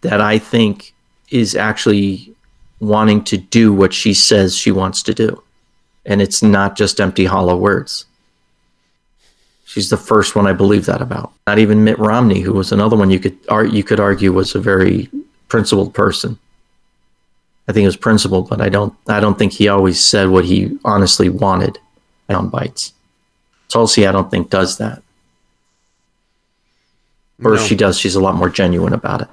[0.00, 0.92] that I think
[1.30, 2.34] is actually
[2.80, 5.40] wanting to do what she says she wants to do.
[6.04, 8.06] And it's not just empty, hollow words.
[9.64, 11.32] She's the first one I believe that about.
[11.46, 13.38] Not even Mitt Romney, who was another one you could
[13.72, 15.08] you could argue was a very
[15.46, 16.40] principled person.
[17.68, 20.44] I think it was principled, but I don't I don't think he always said what
[20.44, 21.78] he honestly wanted
[22.28, 22.92] on bites.
[23.68, 25.02] Tulsi, I don't think does that.
[27.44, 27.66] Or if No.
[27.66, 29.28] she does, she's a lot more genuine about it.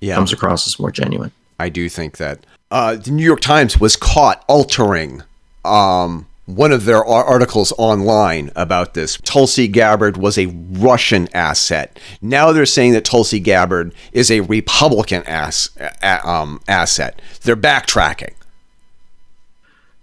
[0.00, 1.30] Yeah, Comes across as more genuine.
[1.58, 5.22] I do think that uh, the New York Times was caught altering
[5.64, 9.16] um, one of their articles online about this.
[9.18, 11.98] Tulsi Gabbard was a Russian asset.
[12.20, 15.70] Now they're saying that Tulsi Gabbard is a Republican ass,
[16.02, 17.20] um, asset.
[17.42, 18.34] They're backtracking.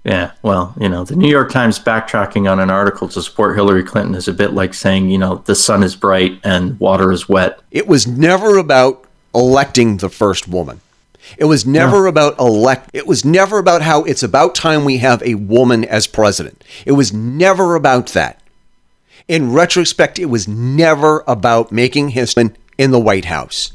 [0.03, 3.83] Yeah, well, you know, the New York Times backtracking on an article to support Hillary
[3.83, 7.27] Clinton is a bit like saying, you know, the sun is bright and water is
[7.27, 7.59] wet.
[7.71, 9.03] It was never about
[9.35, 10.79] electing the first woman.
[11.37, 12.89] It was never about elect.
[12.93, 16.63] It was never about how it's about time we have a woman as president.
[16.85, 18.41] It was never about that.
[19.27, 23.73] In retrospect, it was never about making history in the White House.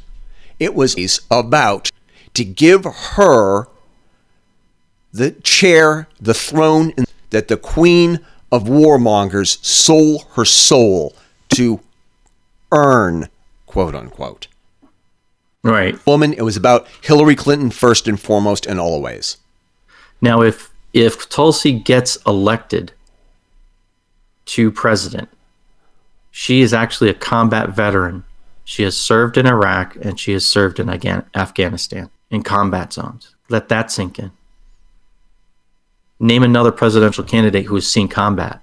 [0.59, 1.91] It was about
[2.35, 3.67] to give her
[5.13, 6.95] the chair, the throne
[7.31, 8.21] that the queen
[8.51, 11.15] of warmongers sold her soul
[11.51, 11.81] to
[12.71, 13.29] earn,
[13.67, 14.47] quote unquote.
[15.65, 16.05] Right.
[16.07, 19.37] Woman, it was about Hillary Clinton first and foremost and always.
[20.21, 22.93] Now, if if Tulsi gets elected
[24.47, 25.29] to president,
[26.31, 28.25] she is actually a combat veteran.
[28.65, 33.35] She has served in Iraq and she has served in Afghanistan in combat zones.
[33.49, 34.33] Let that sink in.
[36.19, 38.62] Name another presidential candidate who has seen combat.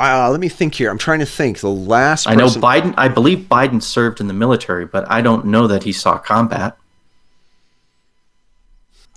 [0.00, 0.90] Uh, let me think here.
[0.90, 1.60] I'm trying to think.
[1.60, 2.94] The last I know Biden.
[2.96, 6.76] I believe Biden served in the military, but I don't know that he saw combat.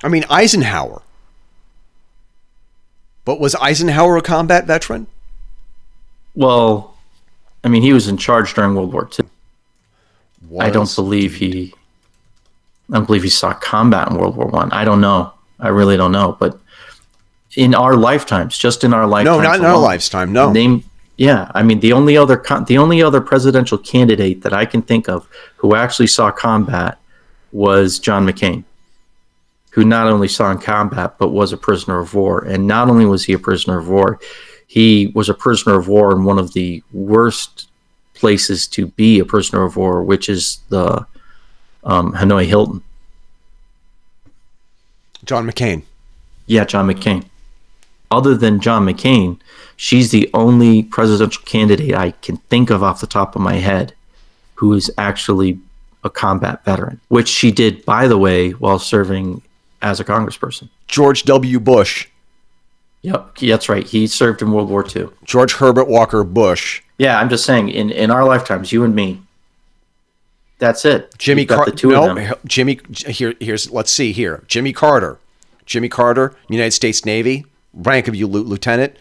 [0.04, 1.02] I mean Eisenhower.
[3.24, 5.08] But was Eisenhower a combat veteran?
[6.36, 6.96] Well,
[7.64, 9.26] I mean, he was in charge during World War II.
[10.50, 11.74] Was I don't believe he.
[12.92, 14.72] I don't believe he saw combat in World War One.
[14.72, 14.82] I.
[14.82, 15.34] I don't know.
[15.60, 16.38] I really don't know.
[16.40, 16.60] But
[17.56, 20.34] in our lifetimes, just in our lifetimes, no, not in our lifetime.
[20.34, 20.84] No, name.
[21.18, 24.82] Yeah, I mean, the only other con- the only other presidential candidate that I can
[24.82, 25.28] think of
[25.58, 26.98] who actually saw combat
[27.52, 28.66] was John McCain,
[29.72, 32.44] who not only saw in combat but was a prisoner of war.
[32.44, 34.20] And not only was he a prisoner of war,
[34.68, 37.70] he was a prisoner of war in one of the worst
[38.14, 41.06] places to be a prisoner of war, which is the
[41.86, 42.84] um, Hanoi Hilton.
[45.24, 45.84] John McCain.
[46.46, 47.26] Yeah, John McCain.
[48.16, 49.38] Other than John McCain,
[49.76, 53.94] she's the only presidential candidate I can think of off the top of my head
[54.54, 55.60] who is actually
[56.02, 59.42] a combat veteran, which she did, by the way, while serving
[59.82, 60.70] as a congressperson.
[60.88, 61.60] George W.
[61.60, 62.08] Bush.
[63.02, 63.86] Yep, that's right.
[63.86, 65.10] He served in World War II.
[65.26, 66.82] George Herbert Walker Bush.
[66.98, 69.22] Yeah, I'm just saying, in, in our lifetimes, you and me,
[70.58, 71.14] that's it.
[71.18, 71.74] Jimmy Carter.
[71.86, 72.80] No, Jimmy.
[73.08, 73.70] Here, here's.
[73.72, 74.46] Let's see here.
[74.48, 75.20] Jimmy Carter.
[75.66, 77.46] Jimmy Carter, United States Navy,
[77.76, 78.96] rank of you lieutenant.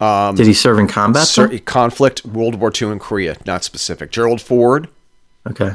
[0.00, 1.26] Um, Did he serve in combat?
[1.26, 4.10] Ser- conflict, World War II in Korea, not specific.
[4.10, 4.88] Gerald Ford.
[5.48, 5.72] Okay.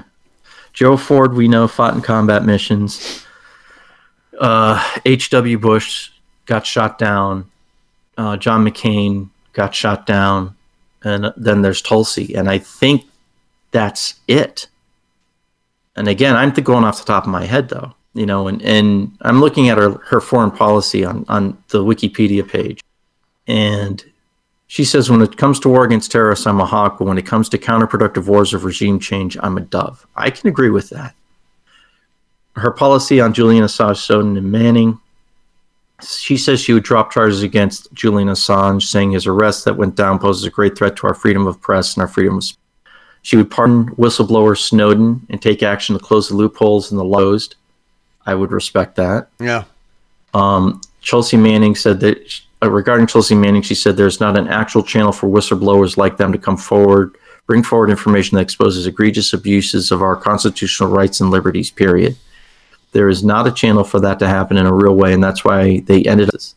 [0.74, 3.26] Joe Ford, we know, fought in combat missions.
[4.34, 5.58] H.W.
[5.58, 6.12] Uh, Bush
[6.46, 7.50] got shot down.
[8.18, 10.56] Uh, John McCain got shot down.
[11.04, 12.36] And then there's Tulsi.
[12.36, 13.06] And I think
[13.72, 14.68] that's it.
[15.96, 19.18] And again, I'm going off the top of my head, though you know, and, and
[19.22, 22.82] I'm looking at her, her foreign policy on, on the Wikipedia page.
[23.48, 24.04] And
[24.68, 27.26] she says, when it comes to war against terrorists, I'm a hawk, but when it
[27.26, 30.06] comes to counterproductive wars of regime change, I'm a dove.
[30.16, 31.16] I can agree with that.
[32.56, 35.00] Her policy on Julian Assange, Snowden, and Manning.
[36.04, 40.20] She says she would drop charges against Julian Assange, saying his arrest that went down
[40.20, 42.58] poses a great threat to our freedom of press and our freedom of speech.
[43.24, 47.56] She would pardon whistleblower Snowden and take action to close the loopholes in the closed.
[48.26, 49.30] I would respect that.
[49.40, 49.64] Yeah.
[50.34, 54.84] Um, Chelsea Manning said that uh, regarding Chelsea Manning, she said there's not an actual
[54.84, 57.16] channel for whistleblowers like them to come forward,
[57.48, 61.72] bring forward information that exposes egregious abuses of our constitutional rights and liberties.
[61.72, 62.16] Period.
[62.92, 65.44] There is not a channel for that to happen in a real way, and that's
[65.44, 66.56] why they ended this.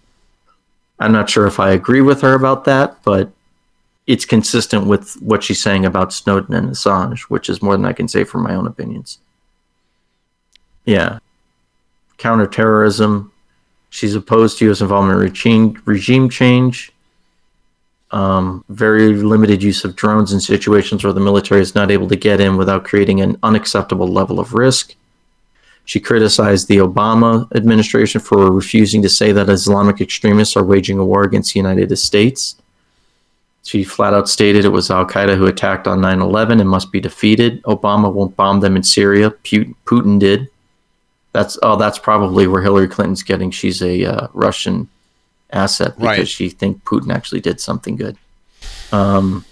[0.99, 3.31] I'm not sure if I agree with her about that, but
[4.07, 7.93] it's consistent with what she's saying about Snowden and Assange, which is more than I
[7.93, 9.19] can say for my own opinions.
[10.85, 11.21] Yeah
[12.19, 13.33] counterterrorism.
[13.91, 14.81] She's opposed to U.S.
[14.81, 16.93] involvement in regime, regime change.
[18.11, 22.17] Um, very limited use of drones in situations where the military is not able to
[22.17, 24.95] get in without creating an unacceptable level of risk.
[25.85, 31.05] She criticized the Obama administration for refusing to say that Islamic extremists are waging a
[31.05, 32.57] war against the United States.
[33.65, 36.93] She flat out stated it was Al Qaeda who attacked on 9 11 and must
[36.93, 37.63] be defeated.
[37.65, 39.31] Obama won't bomb them in Syria.
[39.31, 40.51] Putin did.
[41.35, 43.51] That's oh, that's probably where Hillary Clinton's getting.
[43.51, 44.89] She's a uh, Russian
[45.51, 46.29] asset because right.
[46.29, 48.17] she think Putin actually did something good.
[48.93, 49.45] Um,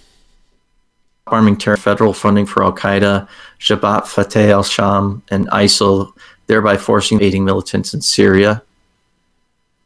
[1.27, 3.27] arming terror, federal funding for Al Qaeda,
[3.59, 6.13] Jabhat Fateh al Sham, and ISIL,
[6.47, 8.63] thereby forcing aiding militants in Syria.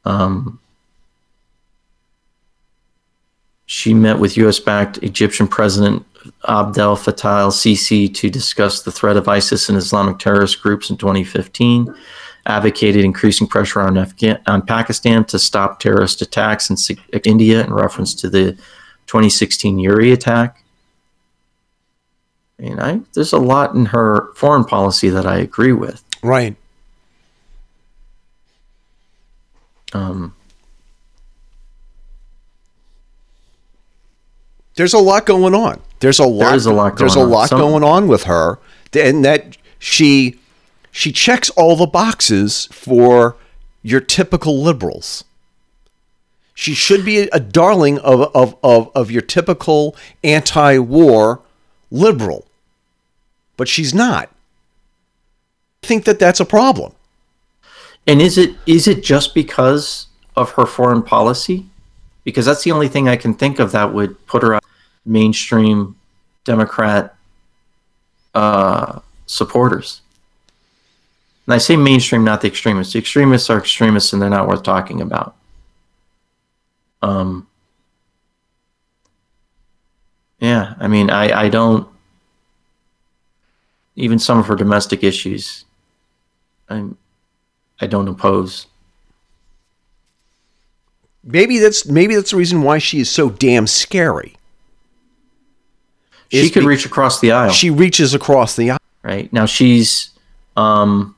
[0.06, 0.60] Um,
[3.66, 4.60] she met with U.S.
[4.60, 6.06] backed Egyptian President
[6.48, 10.98] Abdel Fattah el Sisi to discuss the threat of ISIS and Islamic terrorist groups in
[10.98, 11.94] 2015,
[12.46, 16.78] advocated increasing pressure on, Afghan- on Pakistan to stop terrorist attacks in
[17.24, 18.54] India in reference to the
[19.08, 20.64] 2016 Uri attack.
[22.60, 26.04] I mean, I, there's a lot in her foreign policy that I agree with.
[26.24, 26.56] Right.
[29.94, 30.36] Um,
[34.78, 35.82] there's a lot going on.
[36.00, 36.46] There's a lot.
[36.46, 36.98] There is a lot.
[36.98, 38.60] there's a lot Some, going on with her,
[38.94, 40.40] and that she
[40.92, 43.36] she checks all the boxes for
[43.82, 45.24] your typical liberals.
[46.54, 51.42] She should be a darling of, of, of, of your typical anti war
[51.92, 52.48] liberal,
[53.58, 54.30] but she's not.
[55.84, 56.94] I think that that's a problem.
[58.08, 61.66] And is it is it just because of her foreign policy?
[62.24, 64.60] Because that's the only thing I can think of that would put her
[65.08, 65.96] mainstream
[66.44, 67.16] Democrat
[68.36, 70.02] uh, supporters.
[71.46, 72.94] And I say mainstream, not the extremists.
[72.94, 75.36] The extremists are extremists, and they're not worth talking about.
[77.02, 77.48] Um.
[80.40, 81.88] Yeah, I mean, I I don't.
[83.96, 85.66] Even some of her domestic issues,
[86.70, 86.98] I'm
[87.80, 88.68] I don't oppose.
[91.24, 94.37] Maybe that's maybe that's the reason why she is so damn scary.
[96.32, 97.52] She could be- reach across the aisle.
[97.52, 98.80] She reaches across the aisle.
[99.04, 100.10] Right now, she's
[100.58, 101.16] um,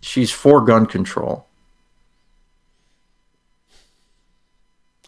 [0.00, 1.46] she's for gun control,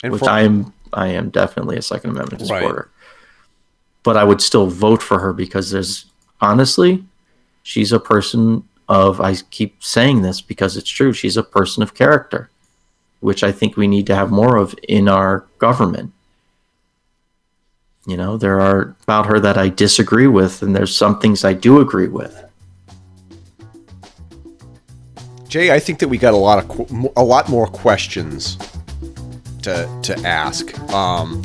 [0.02, 0.72] and which for- I am.
[0.92, 2.76] I am definitely a Second Amendment supporter.
[2.76, 2.84] Right.
[4.04, 6.06] But I would still vote for her because there's
[6.40, 7.04] honestly,
[7.62, 11.12] she's a person of I keep saying this because it's true.
[11.12, 12.48] She's a person of character,
[13.20, 16.12] which I think we need to have more of in our government.
[18.08, 21.52] You know, there are about her that I disagree with, and there's some things I
[21.52, 22.42] do agree with.
[25.46, 28.56] Jay, I think that we got a lot of a lot more questions
[29.62, 30.78] to to ask.
[30.92, 31.42] Um,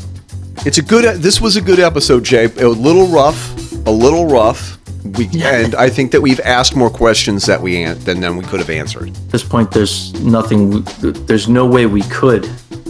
[0.65, 1.21] it's a good.
[1.21, 2.45] This was a good episode, Jay.
[2.45, 7.45] A little rough, a little rough we and I think that we've asked more questions
[7.45, 9.09] that we an- than than we could have answered.
[9.09, 10.81] At this point, there's nothing.
[11.01, 12.45] There's no way we could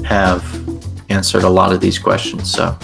[0.05, 0.43] have
[1.09, 2.51] answered a lot of these questions.
[2.51, 2.77] So,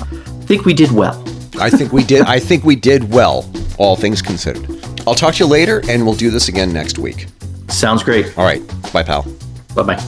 [0.50, 1.24] think we did well.
[1.60, 2.24] I think we did.
[2.24, 3.48] I think we did well,
[3.78, 4.68] all things considered.
[5.06, 7.28] I'll talk to you later, and we'll do this again next week.
[7.68, 8.36] Sounds great.
[8.36, 8.60] All right.
[8.92, 9.28] Bye, pal.
[9.76, 10.04] Bye bye.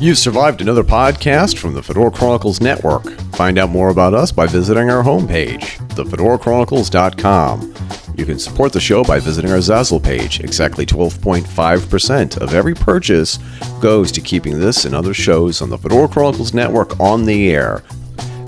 [0.00, 3.04] You've survived another podcast from the Fedora Chronicles Network.
[3.36, 7.73] Find out more about us by visiting our homepage, thefedorachronicles.com.
[8.16, 10.40] You can support the show by visiting our Zazzle page.
[10.40, 13.38] Exactly 12.5% of every purchase
[13.80, 17.82] goes to keeping this and other shows on the Fedora Chronicles Network on the air.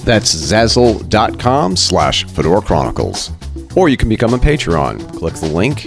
[0.05, 3.33] That's zazzle.com slash Fedora Chronicles.
[3.75, 5.17] Or you can become a Patreon.
[5.19, 5.87] Click the link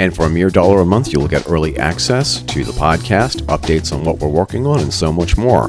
[0.00, 3.92] and for a mere dollar a month, you'll get early access to the podcast, updates
[3.92, 5.68] on what we're working on, and so much more.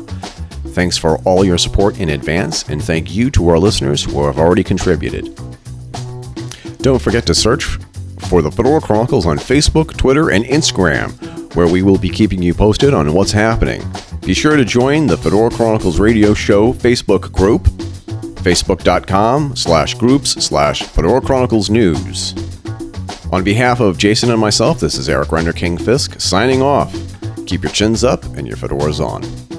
[0.67, 4.39] Thanks for all your support in advance, and thank you to our listeners who have
[4.39, 5.37] already contributed.
[6.81, 7.65] Don't forget to search
[8.27, 11.11] for the Fedora Chronicles on Facebook, Twitter, and Instagram,
[11.55, 13.83] where we will be keeping you posted on what's happening.
[14.21, 17.63] Be sure to join the Fedora Chronicles Radio Show Facebook group,
[18.43, 22.33] facebook.com slash groups slash Fedora Chronicles News.
[23.31, 26.91] On behalf of Jason and myself, this is Eric Renderking Fisk signing off.
[27.45, 29.50] Keep your chins up and your fedoras on.